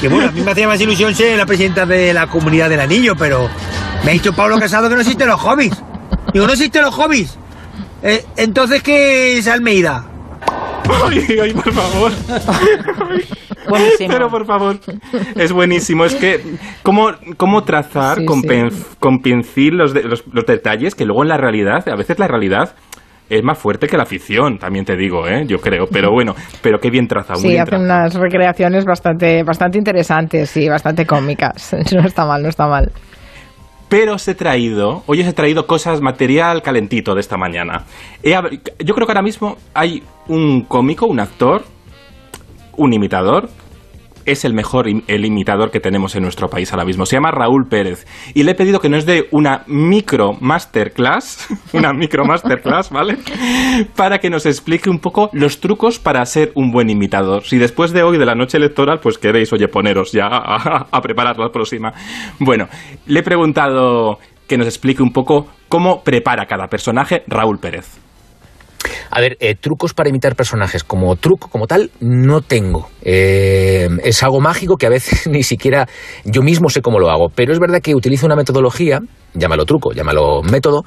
Que 0.00 0.08
bueno, 0.08 0.30
a 0.30 0.32
mí 0.32 0.40
me 0.40 0.50
hacía 0.50 0.66
más 0.66 0.80
ilusión 0.80 1.14
ser 1.14 1.36
la 1.36 1.44
presidenta 1.44 1.84
de 1.84 2.14
la 2.14 2.26
Comunidad 2.26 2.70
del 2.70 2.80
Anillo, 2.80 3.14
pero 3.14 3.50
me 4.02 4.12
ha 4.12 4.14
dicho 4.14 4.32
Pablo 4.32 4.58
Casado 4.58 4.88
que 4.88 4.94
no 4.94 5.02
existen 5.02 5.28
los 5.28 5.38
hobbies. 5.38 5.74
Digo, 6.32 6.46
no 6.46 6.54
existen 6.54 6.80
los 6.80 6.94
hobbies. 6.94 7.36
Eh, 8.02 8.24
entonces, 8.38 8.82
¿qué 8.82 9.36
es 9.36 9.46
Almeida? 9.46 10.06
Ay, 11.06 11.38
ay, 11.42 11.52
por 11.52 11.70
favor. 11.70 12.12
Buenísimo. 13.68 14.08
Pero 14.12 14.28
por 14.28 14.46
favor, 14.46 14.76
es 15.36 15.52
buenísimo. 15.52 16.04
Es 16.04 16.14
que, 16.14 16.40
¿cómo, 16.82 17.10
cómo 17.36 17.62
trazar 17.62 18.18
Sí, 18.18 18.24
con, 18.26 18.40
sí. 18.42 18.48
pen- 18.48 18.70
con 19.00 19.18
pincel 19.18 19.76
los, 19.76 19.92
de- 19.94 20.02
los, 20.02 20.24
los 20.32 20.44
detalles 20.46 20.94
que 20.94 21.04
luego 21.04 21.22
en 21.22 21.28
la 21.28 21.36
realidad, 21.36 21.88
a 21.88 21.96
veces 21.96 22.18
la 22.18 22.28
realidad 22.28 22.74
es 23.28 23.42
más 23.42 23.58
fuerte 23.58 23.88
que 23.88 23.96
la 23.96 24.06
ficción, 24.06 24.56
también 24.58 24.84
te 24.84 24.96
digo, 24.96 25.26
¿eh? 25.26 25.44
Yo 25.48 25.58
creo. 25.58 25.86
Pero 25.90 26.12
bueno, 26.12 26.34
pero 26.62 26.78
qué 26.78 26.90
bien 26.90 27.08
trazado, 27.08 27.40
Sí, 27.40 27.48
bien 27.48 27.62
hacen 27.62 27.80
trazado. 27.80 28.00
unas 28.02 28.14
recreaciones 28.14 28.84
bastante, 28.84 29.42
bastante 29.42 29.78
interesantes 29.78 30.56
y 30.56 30.68
bastante 30.68 31.04
cómicas. 31.06 31.74
No 31.94 32.06
está 32.06 32.24
mal, 32.24 32.42
no 32.42 32.48
está 32.48 32.68
mal. 32.68 32.92
Pero 33.88 34.14
os 34.14 34.26
he 34.26 34.34
traído, 34.34 35.02
hoy 35.06 35.20
os 35.22 35.26
he 35.28 35.32
traído 35.32 35.66
cosas, 35.66 36.00
material 36.00 36.60
calentito 36.60 37.14
de 37.14 37.20
esta 37.20 37.36
mañana. 37.36 37.84
He 38.22 38.30
yo 38.32 38.94
creo 38.94 39.06
que 39.06 39.12
ahora 39.12 39.22
mismo 39.22 39.56
hay 39.74 40.02
un 40.28 40.62
cómico, 40.62 41.06
un 41.06 41.20
actor, 41.20 41.62
un 42.76 42.92
imitador. 42.92 43.48
Es 44.24 44.44
el 44.44 44.54
mejor 44.54 44.88
el 44.88 45.24
imitador 45.24 45.70
que 45.70 45.78
tenemos 45.78 46.16
en 46.16 46.24
nuestro 46.24 46.48
país 46.48 46.72
ahora 46.72 46.84
mismo. 46.84 47.06
Se 47.06 47.14
llama 47.14 47.30
Raúl 47.30 47.68
Pérez. 47.68 48.06
Y 48.34 48.42
le 48.42 48.50
he 48.50 48.54
pedido 48.56 48.80
que 48.80 48.88
nos 48.88 49.06
dé 49.06 49.28
una 49.30 49.62
micro 49.68 50.32
masterclass, 50.40 51.46
una 51.72 51.92
micro 51.92 52.24
masterclass, 52.24 52.90
¿vale? 52.90 53.18
Para 53.94 54.18
que 54.18 54.28
nos 54.28 54.44
explique 54.44 54.90
un 54.90 54.98
poco 54.98 55.30
los 55.32 55.60
trucos 55.60 56.00
para 56.00 56.26
ser 56.26 56.50
un 56.56 56.72
buen 56.72 56.90
imitador. 56.90 57.44
Si 57.44 57.56
después 57.56 57.92
de 57.92 58.02
hoy, 58.02 58.18
de 58.18 58.26
la 58.26 58.34
noche 58.34 58.56
electoral, 58.56 58.98
pues 59.00 59.16
queréis, 59.16 59.52
oye, 59.52 59.68
poneros 59.68 60.10
ya 60.10 60.26
a, 60.26 60.88
a 60.90 61.00
preparar 61.00 61.38
la 61.38 61.50
próxima. 61.50 61.92
Bueno, 62.40 62.66
le 63.06 63.20
he 63.20 63.22
preguntado 63.22 64.18
que 64.48 64.58
nos 64.58 64.66
explique 64.66 65.04
un 65.04 65.12
poco 65.12 65.46
cómo 65.68 66.02
prepara 66.02 66.46
cada 66.46 66.66
personaje 66.66 67.22
Raúl 67.28 67.58
Pérez. 67.58 68.05
A 69.10 69.20
ver, 69.20 69.36
eh, 69.40 69.54
trucos 69.54 69.94
para 69.94 70.08
imitar 70.08 70.34
personajes 70.36 70.84
como 70.84 71.14
truco, 71.16 71.48
como 71.48 71.66
tal, 71.66 71.90
no 72.00 72.40
tengo. 72.40 72.88
Eh, 73.02 73.88
es 74.04 74.22
algo 74.22 74.40
mágico 74.40 74.76
que 74.76 74.86
a 74.86 74.90
veces 74.90 75.26
ni 75.30 75.42
siquiera 75.42 75.88
yo 76.24 76.42
mismo 76.42 76.68
sé 76.68 76.82
cómo 76.82 76.98
lo 76.98 77.10
hago. 77.10 77.28
Pero 77.34 77.52
es 77.52 77.58
verdad 77.58 77.80
que 77.80 77.94
utilizo 77.94 78.26
una 78.26 78.36
metodología, 78.36 79.00
llámalo 79.34 79.64
truco, 79.64 79.92
llámalo 79.92 80.42
método, 80.42 80.84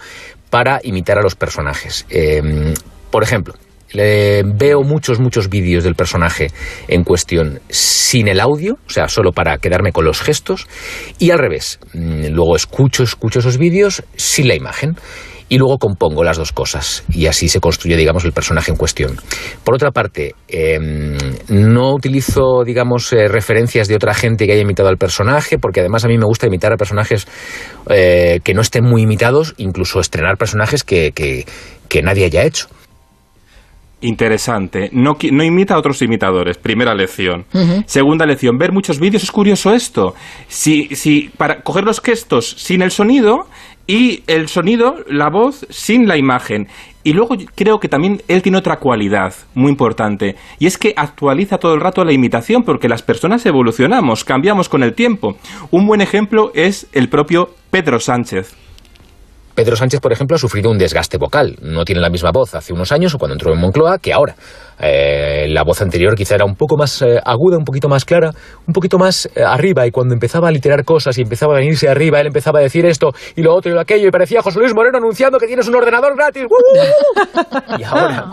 para 0.50 0.80
imitar 0.84 1.18
a 1.18 1.22
los 1.22 1.36
personajes. 1.36 2.06
Eh, 2.10 2.74
por 3.12 3.24
ejemplo, 3.24 3.54
le- 3.92 4.44
veo 4.44 4.82
muchos, 4.84 5.20
muchos 5.20 5.50
vídeos 5.50 5.84
del 5.84 5.96
personaje 5.96 6.48
en 6.88 7.04
cuestión 7.04 7.60
sin 7.70 8.28
el 8.28 8.40
audio, 8.40 8.78
o 8.86 8.90
sea, 8.90 9.08
solo 9.08 9.32
para 9.32 9.58
quedarme 9.58 9.92
con 9.92 10.06
los 10.06 10.22
gestos, 10.22 10.68
y 11.18 11.32
al 11.32 11.40
revés. 11.40 11.80
Mm, 11.94 12.28
Luego 12.32 12.56
escucho, 12.56 13.04
escucho 13.04 13.40
esos 13.40 13.58
vídeos 13.58 14.04
sin 14.16 14.48
la 14.48 14.56
imagen 14.56 14.96
y 15.50 15.58
luego 15.58 15.78
compongo 15.80 16.24
las 16.24 16.38
dos 16.38 16.52
cosas 16.52 17.04
y 17.10 17.26
así 17.26 17.50
se 17.50 17.60
construye, 17.60 17.98
digamos, 17.98 18.24
el 18.24 18.32
personaje 18.32 18.72
en 18.72 18.78
cuestión. 18.78 19.18
Por 19.64 19.74
otra 19.76 19.92
parte, 19.92 20.36
em, 20.48 21.18
no 21.50 21.94
utilizo, 21.94 22.64
digamos, 22.64 23.12
eh, 23.14 23.28
referencias 23.28 23.88
de 23.88 23.96
otra 23.96 24.14
gente 24.14 24.46
que 24.46 24.54
haya 24.54 24.62
imitado 24.62 24.90
al 24.90 24.98
personaje, 24.98 25.58
porque 25.58 25.80
además 25.80 26.06
a 26.06 26.08
mí 26.08 26.18
me 26.18 26.26
gusta 26.26 26.48
imitar 26.48 26.72
a 26.72 26.78
personajes 26.78 27.28
eh, 27.90 28.40
que 28.44 28.54
no 28.54 28.62
estén 28.62 28.84
muy 28.86 29.02
imitados, 29.02 29.56
incluso 29.58 30.00
estrenar 30.00 30.38
personajes 30.38 30.84
que, 30.84 31.12
que- 31.12 31.46
que 31.88 32.04
nadie 32.04 32.26
haya 32.26 32.44
hecho. 32.44 32.68
Interesante. 34.02 34.90
No, 34.94 35.18
no 35.32 35.44
imita 35.44 35.74
a 35.74 35.78
otros 35.80 36.02
imitadores. 36.02 36.58
Primera 36.58 36.96
lección. 36.96 37.46
Segunda 37.86 38.26
lección. 38.26 38.58
Ver 38.58 38.72
muchos 38.72 38.98
vídeos 39.00 39.24
es 39.24 39.32
curioso 39.32 39.74
esto. 39.74 40.14
Si, 40.48 40.96
si 40.96 41.30
para 41.36 41.62
coger 41.64 41.84
los 41.84 42.00
gestos 42.00 42.48
sin 42.58 42.82
el 42.82 42.92
sonido 42.92 43.48
y 43.90 44.22
el 44.28 44.50
sonido, 44.50 44.98
la 45.08 45.32
voz 45.32 45.66
sin 45.72 46.08
la 46.08 46.16
imagen. 46.16 46.68
Y 47.04 47.14
luego 47.14 47.36
creo 47.56 47.80
que 47.80 47.88
también 47.88 48.22
él 48.28 48.44
tiene 48.44 48.60
otra 48.60 48.78
cualidad 48.78 49.34
muy 49.56 49.72
importante 49.72 50.36
y 50.60 50.68
es 50.68 50.78
que 50.78 50.94
actualiza 50.96 51.58
todo 51.58 51.74
el 51.74 51.82
rato 51.82 52.06
la 52.06 52.14
imitación 52.14 52.62
porque 52.62 52.88
las 52.88 53.02
personas 53.02 53.48
evolucionamos, 53.48 54.24
cambiamos 54.24 54.70
con 54.70 54.84
el 54.84 54.94
tiempo. 54.94 55.38
Un 55.72 55.88
buen 55.88 56.02
ejemplo 56.02 56.52
es 56.54 56.88
el 56.92 57.10
propio 57.10 57.50
Pedro 57.72 58.00
Sánchez. 58.00 58.56
Pedro 59.60 59.76
Sánchez, 59.76 60.00
por 60.00 60.14
ejemplo, 60.14 60.36
ha 60.36 60.40
sufrido 60.40 60.72
un 60.72 60.78
desgaste 60.78 61.18
vocal. 61.18 61.58
No 61.62 61.84
tiene 61.84 62.00
la 62.00 62.10
misma 62.10 62.32
voz 62.32 62.56
hace 62.56 62.72
unos 62.72 62.94
años 62.94 63.14
o 63.14 63.18
cuando 63.18 63.34
entró 63.34 63.52
en 63.52 63.60
Moncloa 63.60 63.98
que 64.00 64.14
ahora. 64.14 64.34
Eh, 64.80 65.48
la 65.50 65.64
voz 65.64 65.82
anterior 65.82 66.16
quizá 66.16 66.36
era 66.36 66.46
un 66.46 66.56
poco 66.56 66.78
más 66.78 67.02
eh, 67.02 67.20
aguda, 67.26 67.58
un 67.58 67.66
poquito 67.66 67.90
más 67.90 68.06
clara, 68.06 68.32
un 68.66 68.74
poquito 68.74 68.98
más 68.98 69.26
eh, 69.36 69.44
arriba 69.46 69.86
y 69.86 69.92
cuando 69.92 70.14
empezaba 70.14 70.48
a 70.48 70.52
literar 70.52 70.86
cosas 70.86 71.18
y 71.18 71.24
empezaba 71.24 71.56
a 71.56 71.58
venirse 71.58 71.90
arriba, 71.90 72.22
él 72.22 72.28
empezaba 72.28 72.60
a 72.60 72.62
decir 72.62 72.86
esto 72.86 73.12
y 73.36 73.42
lo 73.42 73.54
otro 73.54 73.70
y 73.70 73.76
lo 73.76 73.82
aquello 73.82 74.08
y 74.08 74.12
parecía 74.12 74.42
José 74.42 74.60
Luis 74.60 74.74
Moreno 74.74 75.00
anunciando 75.00 75.38
que 75.38 75.48
tienes 75.48 75.68
un 75.68 75.76
ordenador 75.76 76.16
gratis. 76.16 76.44
¡Uh! 76.46 77.78
Y 77.78 77.84
ahora 77.84 78.32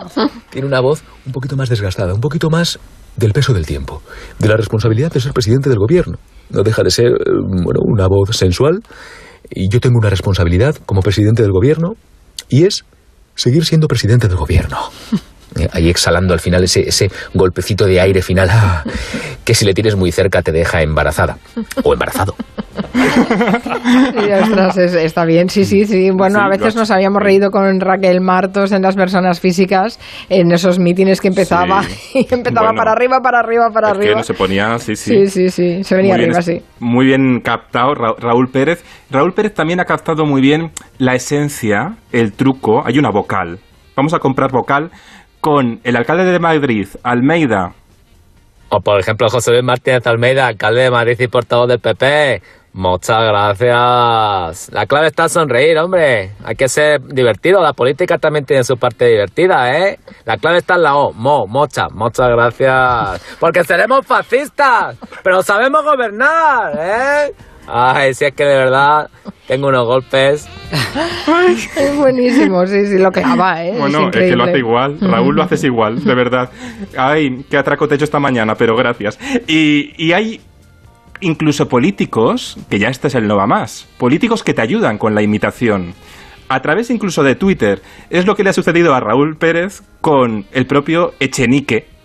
tiene 0.51 0.69
una 0.69 0.79
voz 0.79 1.03
un 1.27 1.33
poquito 1.33 1.57
más 1.57 1.69
desgastada, 1.69 2.15
un 2.15 2.21
poquito 2.21 2.51
más 2.51 2.79
del 3.17 3.33
peso 3.33 3.53
del 3.53 3.67
tiempo, 3.67 4.01
de 4.39 4.47
la 4.47 4.57
responsabilidad 4.57 5.11
de 5.11 5.19
ser 5.19 5.33
presidente 5.33 5.71
del 5.71 5.81
gobierno. 5.81 6.19
No 6.51 6.63
deja 6.63 6.85
de 6.85 6.91
ser, 6.91 7.11
bueno, 7.27 7.81
una 7.83 8.07
voz 8.07 8.37
sensual 8.37 8.81
y 9.51 9.69
yo 9.69 9.81
tengo 9.81 9.99
una 9.99 10.11
responsabilidad 10.11 10.77
como 10.87 11.01
presidente 11.01 11.43
del 11.43 11.53
gobierno 11.53 11.95
y 12.49 12.65
es 12.65 12.85
seguir 13.35 13.65
siendo 13.65 13.89
presidente 13.89 14.29
del 14.29 14.37
gobierno. 14.37 14.79
Eh, 15.59 15.69
Ahí 15.73 15.89
exhalando 15.91 16.35
al 16.35 16.41
final 16.41 16.63
ese, 16.65 16.89
ese 16.89 17.11
golpecito 17.35 17.87
de 17.87 18.01
aire 18.01 18.23
final 18.23 18.49
ah, 18.51 18.85
que 19.45 19.55
si 19.55 19.65
le 19.65 19.75
tienes 19.75 19.97
muy 19.97 20.13
cerca 20.13 20.43
te 20.43 20.53
deja 20.53 20.83
embarazada 20.83 21.39
o 21.83 21.93
embarazado. 21.93 22.35
Sí, 22.97 24.33
ostras, 24.43 24.77
es- 24.77 24.95
está 24.95 25.25
bien, 25.25 25.49
sí, 25.49 25.65
sí, 25.65 25.87
sí. 25.87 26.11
Bueno, 26.11 26.39
Sí, 26.41 26.45
a 26.45 26.49
veces 26.49 26.77
nos 26.77 26.91
habíamos 26.91 27.23
reído 27.23 27.51
con 27.51 27.81
Raquel 27.81 28.21
Martos 28.21 28.73
en 28.73 28.83
las 28.83 28.97
personas 28.97 29.41
físicas, 29.41 29.99
en 30.29 30.51
esos 30.53 30.79
mítines 30.79 31.21
que 31.21 31.29
empezaba 31.29 31.83
y 32.15 32.27
empezaba 32.33 32.69
Bueno. 32.69 32.79
para 32.79 32.93
arriba, 32.93 33.21
para 33.23 33.39
arriba, 33.41 33.71
para 33.73 33.89
Es 33.89 33.93
que 33.95 33.99
arriba. 34.05 34.19
no 34.19 34.25
se 34.25 34.35
ponía, 34.35 34.79
sí, 34.79 34.97
sí. 34.97 35.27
Sí, 35.27 35.29
sí, 35.29 35.51
sí, 35.51 35.85
se 35.85 35.95
venía 35.97 36.15
Muy 36.15 36.25
bien, 36.25 36.31
arriba, 36.37 36.39
es- 36.41 36.45
sí. 36.45 36.63
Muy 36.81 37.07
bien 37.07 37.41
captado 37.41 37.95
Ra- 37.95 38.15
Raúl 38.19 38.49
Pérez. 38.51 38.85
Raúl 39.11 39.33
Pérez 39.33 39.55
también 39.55 39.81
ha 39.81 39.85
captado 39.85 40.25
muy 40.27 40.41
bien 40.41 40.71
la 40.99 41.15
esencia, 41.15 41.95
el 42.13 42.33
truco. 42.33 42.83
Hay 42.87 42.99
una 42.99 43.11
vocal. 43.11 43.59
Vamos 43.95 44.13
a 44.15 44.19
comprar 44.19 44.51
vocal 44.53 44.91
con 45.41 45.81
el 45.85 45.97
alcalde 45.97 46.25
de 46.25 46.39
Madrid, 46.39 46.89
Almeida. 47.03 47.73
O 48.69 48.81
por 48.81 48.99
ejemplo 48.99 49.29
José 49.29 49.53
Luis 49.53 49.63
Martínez 49.65 50.07
Almeida, 50.07 50.47
alcalde 50.47 50.83
de 50.83 50.91
Madrid 50.91 51.17
y 51.21 51.29
portavoz 51.29 51.69
del 51.69 51.79
PP. 51.79 52.43
Muchas 52.77 53.25
gracias. 53.25 54.71
La 54.71 54.85
clave 54.85 55.07
está 55.07 55.23
en 55.23 55.29
sonreír, 55.31 55.79
hombre. 55.79 56.33
Hay 56.45 56.57
que 56.57 56.69
ser 56.69 57.01
divertido. 57.01 57.63
La 57.63 57.73
política 57.73 58.19
también 58.19 58.45
tiene 58.45 58.65
su 58.65 58.77
parte 58.77 59.07
divertida, 59.07 59.75
¿eh? 59.79 59.99
La 60.27 60.37
clave 60.37 60.59
está 60.59 60.75
en 60.75 60.83
la 60.83 60.97
O. 60.97 61.15
Mo, 61.15 61.47
mocha. 61.47 61.87
Muchas 61.95 62.29
gracias. 62.29 63.39
Porque 63.41 63.65
seremos 63.65 64.05
fascistas, 64.05 64.99
pero 65.25 65.43
sabemos 65.43 65.85
gobernar, 65.85 66.73
¿eh? 66.79 67.35
Ay, 67.67 68.15
si 68.15 68.25
es 68.25 68.35
que 68.35 68.45
de 68.45 68.57
verdad 68.57 69.11
tengo 69.47 69.69
unos 69.69 69.87
golpes. 69.87 70.49
Es 71.77 71.97
buenísimo, 71.97 72.67
sí, 72.67 72.87
sí, 72.87 72.99
lo 72.99 73.13
clava, 73.13 73.65
¿eh? 73.65 73.75
Bueno, 73.79 74.09
es, 74.09 74.17
que 74.17 74.37
lo 74.37 74.45
hace 74.45 74.59
igual. 74.59 74.99
Raúl 75.01 75.37
lo 75.37 75.43
haces 75.43 75.63
igual, 75.65 76.03
de 76.03 76.15
verdad. 76.15 76.51
Ay, 76.97 77.45
qué 77.51 77.57
atraco 77.57 77.87
te 77.87 77.95
he 77.95 77.97
hecho 77.97 78.05
esta 78.05 78.19
mañana, 78.19 78.55
pero 78.55 78.77
gracias. 78.77 79.19
Y, 79.47 79.93
y 79.97 80.13
hay 80.13 80.41
incluso 81.21 81.69
políticos, 81.69 82.59
que 82.69 82.79
ya 82.79 82.89
este 82.89 83.09
es 83.09 83.15
el 83.15 83.27
no 83.27 83.37
va 83.37 83.47
más, 83.47 83.89
políticos 83.99 84.43
que 84.43 84.55
te 84.55 84.63
ayudan 84.63 84.99
con 84.99 85.15
la 85.15 85.23
imitación. 85.23 85.95
A 86.49 86.61
través 86.61 86.91
incluso 86.91 87.23
de 87.23 87.35
Twitter. 87.35 87.83
Es 88.09 88.27
lo 88.27 88.37
que 88.37 88.45
le 88.45 88.51
ha 88.51 88.53
sucedido 88.53 88.95
a 88.95 89.01
Raúl 89.01 89.37
Pérez 89.37 89.83
con 90.01 90.47
el 90.53 90.67
propio 90.67 91.13
Echenique. 91.19 91.96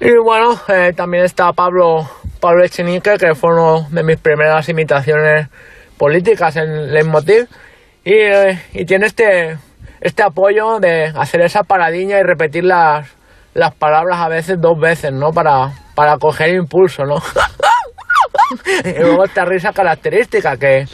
Y 0.00 0.16
bueno, 0.16 0.54
eh, 0.68 0.92
también 0.94 1.24
está 1.24 1.52
Pablo, 1.52 2.08
Pablo 2.40 2.64
Echenique, 2.64 3.16
que 3.18 3.34
fue 3.34 3.52
una 3.52 3.88
de 3.90 4.04
mis 4.04 4.16
primeras 4.18 4.68
imitaciones 4.68 5.48
políticas 5.96 6.54
en 6.56 6.92
Leitmotiv. 6.92 7.48
Y, 8.04 8.12
eh, 8.12 8.62
y 8.74 8.84
tiene 8.84 9.06
este, 9.06 9.58
este 10.00 10.22
apoyo 10.22 10.78
de 10.78 11.06
hacer 11.06 11.40
esa 11.40 11.64
paradilla 11.64 12.20
y 12.20 12.22
repetir 12.22 12.64
las, 12.64 13.08
las 13.54 13.74
palabras 13.74 14.18
a 14.20 14.28
veces 14.28 14.60
dos 14.60 14.78
veces, 14.78 15.12
¿no? 15.12 15.32
Para, 15.32 15.72
para 15.96 16.16
coger 16.16 16.54
impulso, 16.54 17.04
¿no? 17.04 17.16
y 18.84 19.00
luego 19.00 19.24
esta 19.24 19.44
risa 19.44 19.72
característica 19.72 20.56
que, 20.56 20.84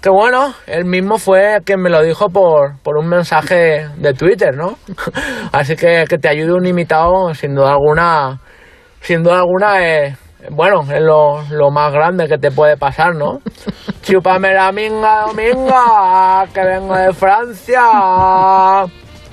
que 0.00 0.08
bueno, 0.08 0.54
él 0.66 0.84
mismo 0.84 1.18
fue 1.18 1.58
quien 1.64 1.80
me 1.80 1.90
lo 1.90 2.00
dijo 2.00 2.28
por, 2.30 2.78
por 2.82 2.96
un 2.96 3.08
mensaje 3.08 3.88
de 3.96 4.14
Twitter, 4.14 4.54
¿no? 4.56 4.78
Así 5.52 5.74
que 5.74 6.04
que 6.08 6.18
te 6.18 6.28
ayude 6.28 6.52
un 6.52 6.66
imitado, 6.66 7.34
sin 7.34 7.56
duda 7.56 7.72
alguna, 7.72 8.40
sin 9.02 9.22
duda 9.22 9.40
alguna, 9.40 9.80
eh, 9.86 10.16
bueno, 10.50 10.82
es 10.92 11.00
lo, 11.00 11.42
lo 11.50 11.70
más 11.70 11.92
grande 11.92 12.26
que 12.28 12.38
te 12.38 12.50
puede 12.50 12.76
pasar, 12.76 13.14
¿no? 13.14 13.40
Chúpame 14.02 14.52
la 14.54 14.72
minga, 14.72 15.26
dominga, 15.26 16.46
que 16.52 16.64
vengo 16.64 16.96
de 16.96 17.12
Francia. 17.12 17.80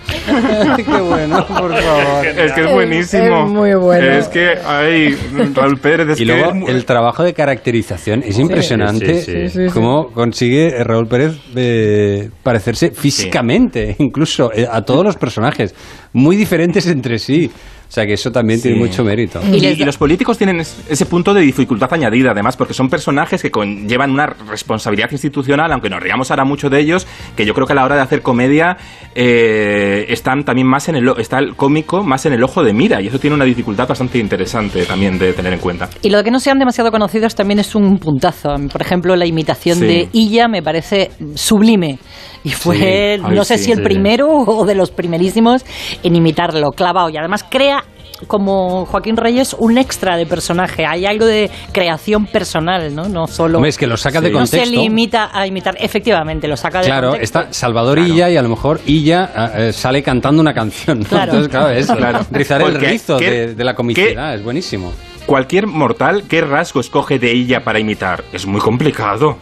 Qué 0.75 0.83
bueno, 1.01 1.45
por 1.45 1.71
favor. 1.75 2.25
Es 2.25 2.51
que 2.53 2.61
es 2.65 2.71
buenísimo. 2.73 3.43
Es 3.45 3.49
muy 3.51 3.73
bueno. 3.75 4.11
Es 4.11 4.27
que, 4.27 4.55
ay, 4.65 5.15
Raúl 5.53 5.77
Pérez, 5.79 6.09
es 6.09 6.19
Y 6.19 6.25
que 6.25 6.31
luego 6.33 6.49
es 6.49 6.55
muy- 6.55 6.71
el 6.71 6.85
trabajo 6.85 7.23
de 7.23 7.33
caracterización 7.33 8.23
es 8.25 8.39
impresionante. 8.39 9.21
Sí, 9.21 9.21
sí, 9.21 9.31
sí. 9.31 9.49
Sí, 9.49 9.67
sí, 9.67 9.73
Cómo 9.73 10.07
consigue 10.11 10.83
Raúl 10.83 11.07
Pérez 11.07 11.37
eh, 11.55 12.29
parecerse 12.41 12.89
físicamente, 12.91 13.95
incluso 13.99 14.51
eh, 14.51 14.67
a 14.69 14.81
todos 14.81 15.03
los 15.03 15.15
personajes, 15.15 15.75
muy 16.13 16.35
diferentes 16.35 16.87
entre 16.87 17.19
sí. 17.19 17.51
O 17.89 17.91
sea 17.91 18.05
que 18.05 18.13
eso 18.13 18.31
también 18.31 18.61
tiene 18.61 18.77
mucho 18.77 19.03
mérito. 19.03 19.41
Y, 19.51 19.65
y 19.65 19.83
los 19.83 19.97
políticos 19.97 20.37
tienen 20.37 20.59
es- 20.59 20.79
ese 20.87 21.07
punto 21.07 21.33
de 21.33 21.41
dificultad 21.41 21.91
añadida, 21.91 22.31
además, 22.33 22.55
porque 22.55 22.75
son 22.75 22.87
personajes 22.87 23.41
que 23.41 23.49
conllevan 23.49 24.11
una 24.11 24.27
responsabilidad 24.27 25.11
institucional, 25.11 25.71
aunque 25.71 25.89
nos 25.89 25.99
riamos 25.99 26.29
ahora 26.29 26.45
mucho 26.45 26.69
de 26.69 26.79
ellos, 26.81 27.07
que 27.35 27.47
yo 27.47 27.55
creo 27.55 27.65
que 27.65 27.73
a 27.73 27.75
la 27.77 27.85
hora 27.85 27.95
de 27.95 28.01
hacer 28.01 28.21
comedia 28.21 28.77
eh, 29.15 30.05
están 30.09 30.43
también 30.45 30.67
más 30.67 30.87
en 30.87 30.97
el 30.97 31.09
o- 31.09 31.17
está 31.17 31.39
el 31.39 31.55
cómico 31.55 32.03
más 32.03 32.25
en 32.27 32.33
el 32.33 32.43
ojo 32.43 32.63
de 32.63 32.73
mira, 32.73 33.01
y 33.01 33.07
eso 33.07 33.19
tiene 33.19 33.35
una 33.35 33.45
dificultad 33.45 33.87
bastante 33.87 34.19
interesante 34.19 34.85
también 34.85 35.17
de 35.17 35.33
tener 35.33 35.53
en 35.53 35.59
cuenta. 35.59 35.89
Y 36.03 36.09
lo 36.11 36.19
de 36.19 36.23
que 36.23 36.31
no 36.31 36.39
sean 36.39 36.59
demasiado 36.59 36.91
conocidos 36.91 37.33
también 37.33 37.59
es 37.59 37.73
un 37.73 37.97
puntazo. 37.97 38.49
Por 38.71 38.81
ejemplo, 38.83 39.15
la 39.15 39.25
imitación 39.25 39.79
Sí. 39.79 39.85
de 39.85 40.09
Illa 40.13 40.47
me 40.47 40.61
parece 40.61 41.09
sublime. 41.35 41.97
Y 42.43 42.51
fue, 42.51 42.77
Sí. 42.77 43.23
Ay, 43.25 43.35
no 43.35 43.43
sé 43.43 43.57
sí, 43.57 43.65
si 43.65 43.71
el 43.71 43.79
sí. 43.79 43.83
primero 43.83 44.27
o 44.29 44.65
de 44.65 44.75
los 44.75 44.91
primerísimos 44.91 45.65
en 46.03 46.15
imitarlo, 46.15 46.71
clavado. 46.71 47.09
Y 47.09 47.17
además 47.17 47.43
crea, 47.49 47.83
como 48.27 48.85
Joaquín 48.85 49.15
Reyes, 49.17 49.55
un 49.57 49.77
extra 49.77 50.17
de 50.17 50.25
personaje. 50.25 50.85
Hay 50.85 51.05
algo 51.05 51.25
de 51.25 51.49
creación 51.71 52.25
personal, 52.25 52.93
¿no? 52.93 53.07
No 53.07 53.27
solo... 53.27 53.57
Hombre, 53.57 53.69
es 53.69 53.77
que 53.77 53.87
lo 53.87 53.95
saca 53.97 54.19
de 54.21 54.29
No 54.31 54.45
se 54.45 54.57
contexto. 54.57 54.81
limita 54.81 55.29
a 55.33 55.47
imitar, 55.47 55.75
efectivamente, 55.79 56.47
lo 56.47 56.57
saca 56.57 56.79
de 56.79 56.85
Claro, 56.87 57.09
contexto. 57.11 57.39
está 57.39 57.53
Salvador 57.53 57.99
Illa 57.99 58.29
y 58.29 58.35
a 58.37 58.41
lo 58.41 58.49
mejor 58.49 58.79
Illa 58.85 59.53
eh, 59.57 59.73
sale 59.73 60.03
cantando 60.03 60.41
una 60.41 60.53
canción. 60.53 60.99
¿no? 60.99 61.05
Claro. 61.05 61.31
Entonces, 61.33 61.49
claro, 61.49 61.69
es 61.71 61.87
Claro. 61.87 62.19
rizar 62.31 62.61
el 62.61 62.75
rizo 62.75 63.17
¿qué- 63.17 63.31
de, 63.31 63.55
de 63.55 63.63
la 63.63 63.73
comicidad, 63.73 64.33
es 64.35 64.43
buenísimo. 64.43 64.91
Cualquier 65.25 65.67
mortal, 65.67 66.23
¿qué 66.27 66.41
rasgo 66.41 66.79
escoge 66.79 67.19
de 67.19 67.31
ella 67.31 67.61
para 67.63 67.79
imitar? 67.79 68.23
Es 68.33 68.45
muy 68.47 68.59
complicado, 68.59 69.37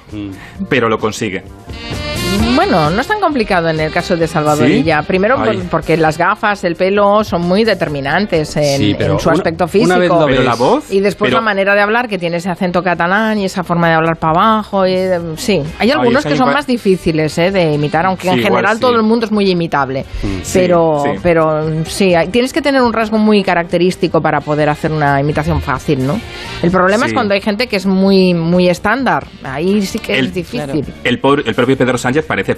pero 0.69 0.89
lo 0.89 0.97
consigue. 0.97 1.43
Bueno, 2.55 2.89
no 2.89 3.01
es 3.01 3.07
tan 3.07 3.19
complicado 3.19 3.69
en 3.69 3.79
el 3.79 3.91
caso 3.91 4.15
de 4.17 4.27
Salvador 4.27 4.67
¿Sí? 4.67 4.73
Illa. 4.73 5.01
Primero 5.03 5.37
por- 5.37 5.55
porque 5.69 5.95
las 5.97 6.17
gafas, 6.17 6.63
el 6.63 6.75
pelo 6.75 7.23
son 7.23 7.41
muy 7.41 7.63
determinantes 7.63 8.55
en, 8.57 8.77
Sí, 8.79 8.95
pero 8.97 9.13
en 9.13 9.19
su 9.19 9.29
aspecto 9.29 9.63
una 9.65 9.71
físico. 9.71 9.99
vez 9.99 10.09
lo 10.09 10.25
Pero 10.25 10.43
la 10.43 10.55
voz, 10.55 10.91
Y 10.91 10.99
después 10.99 11.29
pero- 11.29 11.39
la 11.39 11.45
manera 11.45 11.75
de 11.75 11.81
hablar, 11.81 12.07
que 12.07 12.17
tiene 12.17 12.37
ese 12.37 12.49
acento 12.49 12.83
catalán 12.83 13.37
y 13.39 13.45
esa 13.45 13.63
forma 13.63 13.87
de 13.89 13.93
hablar 13.95 14.17
para 14.17 14.31
abajo. 14.31 14.85
y, 14.87 14.93
eh, 14.93 15.19
sí, 15.37 15.61
hay 15.79 15.91
algunos 15.91 16.25
que 16.25 16.35
son 16.35 16.51
más 16.53 16.67
difíciles 16.67 17.37
eh, 17.37 17.51
de 17.51 17.73
imitar, 17.73 18.05
aunque 18.05 18.23
Sí, 18.23 18.27
en 18.29 18.37
igual 18.39 18.51
general 18.53 18.75
sí. 18.75 18.81
todo 18.81 18.95
el 18.95 19.03
mundo 19.03 19.25
es 19.25 19.31
muy 19.31 19.49
imitable. 19.49 20.05
Sí, 20.43 20.59
pero, 20.59 21.03
sí. 21.03 21.19
pero 21.23 21.63
mm, 21.67 21.85
sí, 21.85 22.13
hay- 22.15 22.27
tienes 22.29 22.53
que 22.53 22.61
tener 22.61 22.81
un 22.81 22.93
rasgo 22.93 23.17
muy 23.17 23.43
característico 23.43 24.21
para 24.21 24.41
poder 24.41 24.69
hacer 24.69 24.91
una 24.91 25.19
imitación 25.19 25.61
fácil, 25.61 26.05
¿no? 26.05 26.19
El 26.61 26.71
problema 26.71 27.05
es 27.05 27.13
cuando 27.13 27.33
hay 27.33 27.41
gente 27.41 27.67
que 27.67 27.75
es 27.77 27.85
muy, 27.85 28.33
muy 28.33 28.67
estándar. 28.69 29.27
Ahí 29.43 29.81
sí 29.83 29.99
que 29.99 30.17
El- 30.17 30.27
es 30.27 30.33
difícil. 30.33 30.85
El 31.03 31.19
propio 31.19 31.77
Pedro 31.77 31.97
Sánchez 31.97 32.25
parece, 32.27 32.57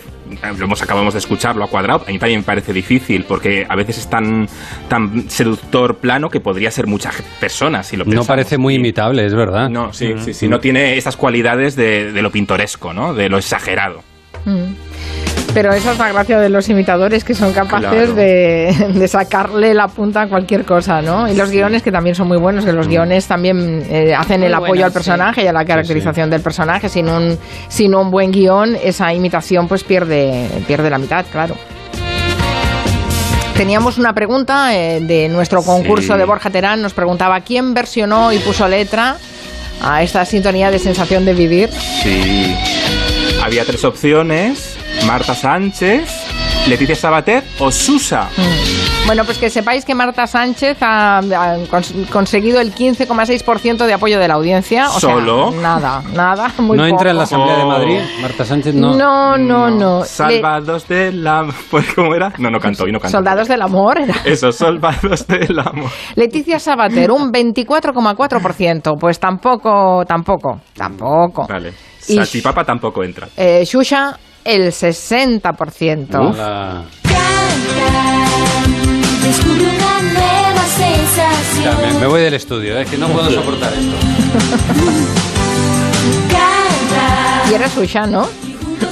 lo 0.57 0.65
hemos, 0.65 0.81
acabamos 0.81 1.13
de 1.13 1.19
escucharlo 1.19 1.63
a 1.63 1.67
cuadrado, 1.67 2.03
a 2.07 2.11
mí 2.11 2.19
también 2.19 2.41
me 2.41 2.45
parece 2.45 2.73
difícil, 2.73 3.23
porque 3.23 3.65
a 3.67 3.75
veces 3.75 3.99
es 3.99 4.09
tan, 4.09 4.47
tan 4.89 5.29
seductor 5.29 5.95
plano 5.95 6.29
que 6.29 6.39
podría 6.39 6.71
ser 6.71 6.87
muchas 6.87 7.21
personas, 7.39 7.87
si 7.87 7.97
lo 7.97 8.05
No 8.05 8.25
parece 8.25 8.57
muy 8.57 8.75
imitable, 8.75 9.25
es 9.25 9.33
verdad. 9.33 9.69
No, 9.69 9.93
sí, 9.93 10.13
sí, 10.17 10.33
sí, 10.33 10.47
no 10.47 10.59
tiene 10.59 10.97
esas 10.97 11.15
cualidades 11.15 11.75
de, 11.75 12.11
de 12.11 12.21
lo 12.21 12.31
pintoresco, 12.31 12.93
¿no? 12.93 13.13
De 13.13 13.29
lo 13.29 13.37
exagerado. 13.37 14.03
Mm. 14.45 14.88
Pero 15.53 15.73
esa 15.73 15.93
es 15.93 15.97
la 15.97 16.09
gracia 16.13 16.39
de 16.39 16.47
los 16.47 16.69
imitadores 16.69 17.23
que 17.23 17.33
son 17.33 17.51
capaces 17.53 17.89
Claro. 17.89 18.13
de, 18.13 18.91
de 18.93 19.07
sacarle 19.07 19.73
la 19.73 19.87
punta 19.87 20.21
a 20.21 20.27
cualquier 20.27 20.63
cosa, 20.63 21.01
¿no? 21.01 21.27
Y 21.27 21.35
los 21.35 21.49
guiones 21.49 21.81
que 21.81 21.91
también 21.91 22.15
son 22.15 22.27
muy 22.27 22.37
buenos, 22.37 22.65
que 22.65 22.71
los 22.71 22.85
Mm. 22.87 22.89
guiones 22.91 23.27
también 23.27 23.83
eh, 23.89 24.13
hacen 24.15 24.39
Muy 24.41 24.47
el 24.47 24.53
apoyo 24.53 24.69
buenos, 24.69 24.85
al 24.85 24.93
personaje 24.93 25.43
y 25.43 25.47
a 25.47 25.53
la 25.53 25.65
caracterización 25.65 26.29
del 26.29 26.41
personaje. 26.41 26.87
Sin 26.87 27.09
un, 27.09 27.37
sin 27.67 27.95
un 27.95 28.11
buen 28.11 28.31
guion, 28.31 28.77
esa 28.81 29.11
imitación 29.13 29.67
pues 29.67 29.83
pierde, 29.83 30.47
pierde 30.67 30.89
la 30.89 30.97
mitad, 30.99 31.25
claro. 31.31 31.55
Teníamos 33.57 33.97
una 33.97 34.13
pregunta 34.13 34.73
eh, 34.75 35.01
de 35.01 35.27
nuestro 35.29 35.63
concurso 35.63 36.13
Sí. 36.13 36.19
de 36.19 36.25
Borja 36.25 36.49
Terán. 36.49 36.81
Nos 36.81 36.93
preguntaba 36.93 37.41
quién 37.41 37.73
versionó 37.73 38.31
y 38.31 38.37
puso 38.37 38.67
letra 38.69 39.17
a 39.81 40.01
esta 40.03 40.23
sintonía 40.25 40.71
de 40.71 40.79
sensación 40.79 41.25
de 41.25 41.33
vivir. 41.33 41.69
Sí. 42.03 42.55
Había 43.43 43.65
tres 43.65 43.83
opciones, 43.83 44.68
Marta 45.07 45.33
Sánchez, 45.33 46.09
Leticia 46.67 46.95
Sabater 46.95 47.43
o 47.59 47.71
Susa. 47.71 48.29
Bueno, 49.07 49.25
pues 49.25 49.39
que 49.39 49.49
sepáis 49.49 49.85
que 49.85 49.95
Marta 49.95 50.27
Sánchez 50.27 50.77
ha, 50.81 51.17
ha 51.17 51.21
cons- 51.67 52.07
conseguido 52.09 52.59
el 52.61 52.75
15,6% 52.75 53.85
de 53.87 53.93
apoyo 53.93 54.19
de 54.19 54.27
la 54.27 54.35
audiencia. 54.35 54.87
O 54.89 54.99
sea, 54.99 55.13
¿Solo? 55.15 55.49
nada, 55.51 56.03
nada, 56.13 56.51
muy 56.59 56.77
no 56.77 56.85
entra 56.85 57.09
en 57.09 57.17
la. 57.17 57.23
Asamblea 57.23 57.57
de 57.57 57.63
Oh. 57.63 57.67
Madrid, 57.67 57.99
Marta 58.21 58.45
Sánchez 58.45 58.75
no. 58.75 58.93
No, 58.95 59.37
no, 59.37 59.69
no. 59.71 59.99
Le- 60.01 60.05
Salvados 60.05 60.87
del 60.87 61.25
amor. 61.25 61.55
¿Cómo 61.95 62.13
era? 62.13 62.33
No, 62.37 62.51
no 62.51 62.59
cantó, 62.59 62.87
y 62.87 62.91
no 62.91 62.99
cantó. 62.99 63.17
Soldados 63.17 63.47
del 63.47 63.61
amor. 63.63 63.99
era. 63.99 64.15
Eso, 64.25 64.51
salvados 64.51 65.25
del 65.27 65.57
amor. 65.59 65.89
Leticia 66.15 66.59
Sabater, 66.59 67.09
un 67.11 67.31
24,4%. 67.31 68.97
Pues 68.99 69.19
tampoco, 69.19 70.03
tampoco, 70.07 70.61
tampoco. 70.75 71.47
Vale. 71.47 71.73
Y- 72.07 72.15
Salchipapa 72.15 72.63
tampoco 72.63 73.03
entra. 73.03 73.27
Eh, 73.35 73.63
el 74.43 74.71
60%. 74.71 76.15
Hola. 76.15 76.83
Ya, 81.63 81.75
me, 81.75 81.99
me 81.99 82.07
voy 82.07 82.21
del 82.21 82.33
estudio, 82.35 82.77
es 82.79 82.89
que 82.89 82.97
no 82.97 83.07
puedo 83.09 83.29
soportar 83.29 83.73
esto. 83.73 83.95
Y 87.51 87.53
era 87.53 87.67
Shusha, 87.67 88.07
¿no? 88.07 88.27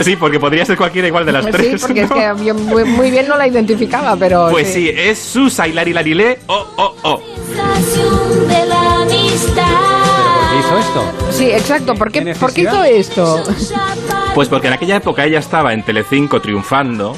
Sí, 0.02 0.16
porque 0.18 0.40
podría 0.40 0.66
ser 0.66 0.76
cualquiera 0.78 1.08
igual 1.08 1.26
de 1.26 1.32
las 1.32 1.46
Sí, 1.46 1.52
tres. 1.52 1.82
porque 1.82 2.02
es 2.02 2.12
que 2.12 2.46
yo 2.46 2.54
muy, 2.54 2.84
muy 2.84 3.10
bien 3.10 3.28
no 3.28 3.38
la 3.38 3.48
identificaba, 3.48 4.16
pero. 4.18 4.50
Pues 4.52 4.68
sí, 4.74 4.92
es 4.94 5.18
Susa 5.18 5.68
y 5.68 5.72
Lari 5.74 5.94
Larilé. 5.94 6.40
Oh, 6.48 6.68
oh, 6.76 6.96
oh. 7.04 7.22
Hizo 10.67 10.77
esto? 10.80 11.32
Sí, 11.32 11.51
exacto. 11.51 11.95
¿Por 11.95 12.12
qué, 12.12 12.23
¿Qué 12.23 12.36
¿por 12.36 12.53
qué 12.53 12.62
hizo 12.62 12.84
esto? 12.84 13.43
Pues 14.36 14.49
porque 14.49 14.67
en 14.67 14.73
aquella 14.73 14.97
época 14.97 15.25
ella 15.25 15.39
estaba 15.39 15.73
en 15.73 15.84
Telecinco 15.84 16.41
triunfando 16.41 17.15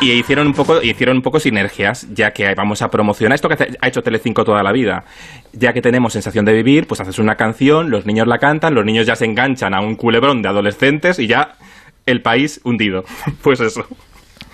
y 0.00 0.12
hicieron 0.12 0.46
un 0.48 0.52
poco 0.54 0.82
hicieron 0.82 1.16
un 1.16 1.22
poco 1.22 1.40
sinergias, 1.40 2.06
ya 2.12 2.32
que 2.32 2.54
vamos 2.54 2.82
a 2.82 2.90
promocionar 2.90 3.34
esto 3.34 3.48
que 3.48 3.76
ha 3.80 3.88
hecho 3.88 4.02
Telecinco 4.02 4.44
toda 4.44 4.62
la 4.62 4.72
vida. 4.72 5.04
Ya 5.52 5.72
que 5.72 5.80
tenemos 5.80 6.12
sensación 6.12 6.44
de 6.44 6.52
vivir, 6.52 6.86
pues 6.86 7.00
haces 7.00 7.18
una 7.18 7.36
canción, 7.36 7.90
los 7.90 8.06
niños 8.06 8.26
la 8.26 8.38
cantan, 8.38 8.74
los 8.74 8.84
niños 8.84 9.06
ya 9.06 9.16
se 9.16 9.24
enganchan 9.24 9.74
a 9.74 9.80
un 9.80 9.94
culebrón 9.96 10.42
de 10.42 10.48
adolescentes 10.48 11.18
y 11.18 11.26
ya 11.26 11.56
el 12.06 12.22
país 12.22 12.60
hundido. 12.64 13.04
Pues 13.42 13.60
eso. 13.60 13.86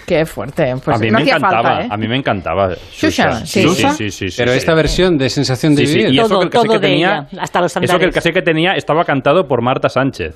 Qué 0.07 0.27
fuerte. 0.27 0.75
Pues 0.85 0.97
a 0.97 1.01
mí 1.01 1.11
no 1.11 1.19
me 1.19 1.25
encantaba, 1.25 1.63
falta, 1.63 1.83
¿eh? 1.85 1.89
a 1.91 1.97
mí 1.97 2.09
me 2.09 2.17
encantaba. 2.17 2.75
Shusha, 2.93 3.47
sí. 3.47 3.63
sí, 3.69 3.69
sí, 3.75 4.11
sí, 4.11 4.31
sí, 4.31 4.35
Pero 4.37 4.53
sí. 4.53 4.59
esta 4.59 4.75
versión 4.75 5.17
de 5.19 5.31
sensación 5.31 5.75
de 5.77 5.87
Sí, 5.87 5.93
sí, 5.93 5.99
vivir. 5.99 6.15
y 6.15 6.19
eso 6.19 6.29
Todo, 6.29 6.41
que 6.41 6.45
el 6.47 6.51
todo 6.51 6.63
que 6.65 6.79
de 6.79 6.79
tenía, 6.81 7.29
ella, 7.31 7.43
hasta 7.43 7.61
los 7.61 7.71
eso 7.71 7.81
que 7.81 7.85
el 7.87 7.91
andares. 7.93 8.15
cassette 8.15 8.35
que 8.35 8.43
tenía 8.43 8.73
estaba 8.73 9.05
cantado 9.05 9.47
por 9.47 9.63
Marta 9.63 9.89
Sánchez. 9.89 10.35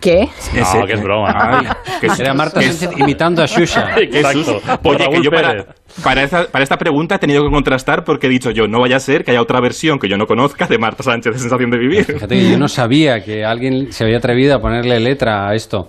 ¿Qué? 0.00 0.28
No, 0.54 0.86
que 0.86 0.92
es 0.94 1.02
broma. 1.02 1.34
Ay, 1.36 1.66
que 2.00 2.06
es- 2.06 2.20
Era 2.20 2.32
Marta 2.34 2.62
Sánchez 2.62 2.90
imitando 2.96 3.42
a 3.42 3.46
Shusha. 3.46 3.94
Exacto, 3.98 4.60
por 4.82 4.96
Oye, 4.96 5.08
que 5.10 5.22
yo 5.22 5.30
para, 5.30 5.66
para, 6.02 6.22
esta, 6.22 6.46
para 6.46 6.62
esta 6.62 6.78
pregunta 6.78 7.16
he 7.16 7.18
tenido 7.18 7.44
que 7.44 7.50
contrastar 7.50 8.04
porque 8.04 8.26
he 8.26 8.30
dicho 8.30 8.50
yo, 8.50 8.66
no 8.68 8.80
vaya 8.80 8.96
a 8.96 9.00
ser 9.00 9.24
que 9.24 9.32
haya 9.32 9.42
otra 9.42 9.60
versión 9.60 9.98
que 9.98 10.08
yo 10.08 10.16
no 10.16 10.26
conozca 10.26 10.66
de 10.66 10.78
Marta 10.78 11.02
Sánchez 11.02 11.34
de 11.34 11.38
Sensación 11.40 11.70
de 11.70 11.78
Vivir. 11.78 12.04
Fíjate 12.04 12.34
que 12.36 12.50
yo 12.50 12.58
no 12.58 12.68
sabía 12.68 13.22
que 13.22 13.44
alguien 13.44 13.92
se 13.92 14.04
había 14.04 14.18
atrevido 14.18 14.54
a 14.56 14.60
ponerle 14.60 14.98
letra 15.00 15.48
a 15.48 15.54
esto, 15.54 15.88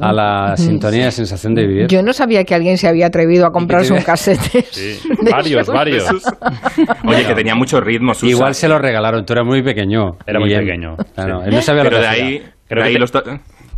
a 0.00 0.12
la 0.12 0.56
sintonía 0.56 1.06
de 1.06 1.10
sensación 1.10 1.54
de 1.54 1.66
vivir. 1.66 1.86
Yo 1.88 2.02
no 2.02 2.12
sabía 2.12 2.44
que 2.44 2.54
alguien 2.54 2.76
se 2.78 2.88
había 2.88 3.06
atrevido 3.06 3.46
a 3.46 3.50
comprarse 3.50 3.92
un 3.92 4.02
casete. 4.02 4.64
Sí, 4.70 4.98
varios, 5.30 5.66
varios. 5.72 6.04
Oye, 7.06 7.26
que 7.26 7.34
tenía 7.34 7.54
mucho 7.54 7.80
ritmo, 7.80 8.14
Susa. 8.14 8.26
Igual 8.30 8.54
se 8.54 8.68
lo 8.68 8.78
regalaron, 8.78 9.24
tú 9.24 9.32
eras 9.32 9.46
muy 9.46 9.62
pequeño. 9.62 10.12
Era 10.26 10.38
muy 10.40 10.54
pequeño, 10.54 10.96
Claro, 11.14 11.40
sí. 11.40 11.48
él 11.48 11.54
no 11.54 11.62
sabía 11.62 11.84
lo 11.84 11.90
Pero 11.90 12.00
que 12.02 12.06
de 12.06 12.08
hacía. 12.12 12.24
ahí, 12.24 12.42
Creo 12.68 12.82
de 12.82 12.88
ahí 12.88 12.92
que 12.92 12.96
te- 12.96 13.00
los... 13.00 13.12
to- 13.12 13.22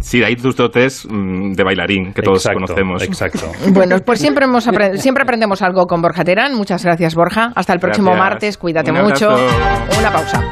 Sí, 0.01 0.18
de 0.18 0.27
ahí 0.27 0.35
tus 0.35 0.57
dotes 0.57 1.07
mm, 1.09 1.53
de 1.53 1.62
bailarín, 1.62 2.12
que 2.12 2.22
todos 2.22 2.38
Exacto, 2.44 2.64
conocemos. 2.66 3.03
Exacto. 3.05 3.46
Bueno, 3.72 3.96
pues 4.05 4.18
siempre, 4.18 4.46
hemos 4.46 4.66
apre- 4.66 4.96
siempre 4.96 5.22
aprendemos 5.22 5.62
algo 5.62 5.87
con 5.87 6.03
Borja 6.03 6.25
Terán. 6.25 6.55
Muchas 6.57 6.85
gracias, 6.85 7.14
Borja. 7.14 7.53
Hasta 7.55 7.72
el 7.72 7.79
próximo 7.79 8.11
Gracias. 8.11 8.31
martes. 8.31 8.59
Cuídate 8.59 8.90
Un 8.90 9.03
mucho. 9.03 9.29
Una 9.29 10.11
pausa. 10.11 10.42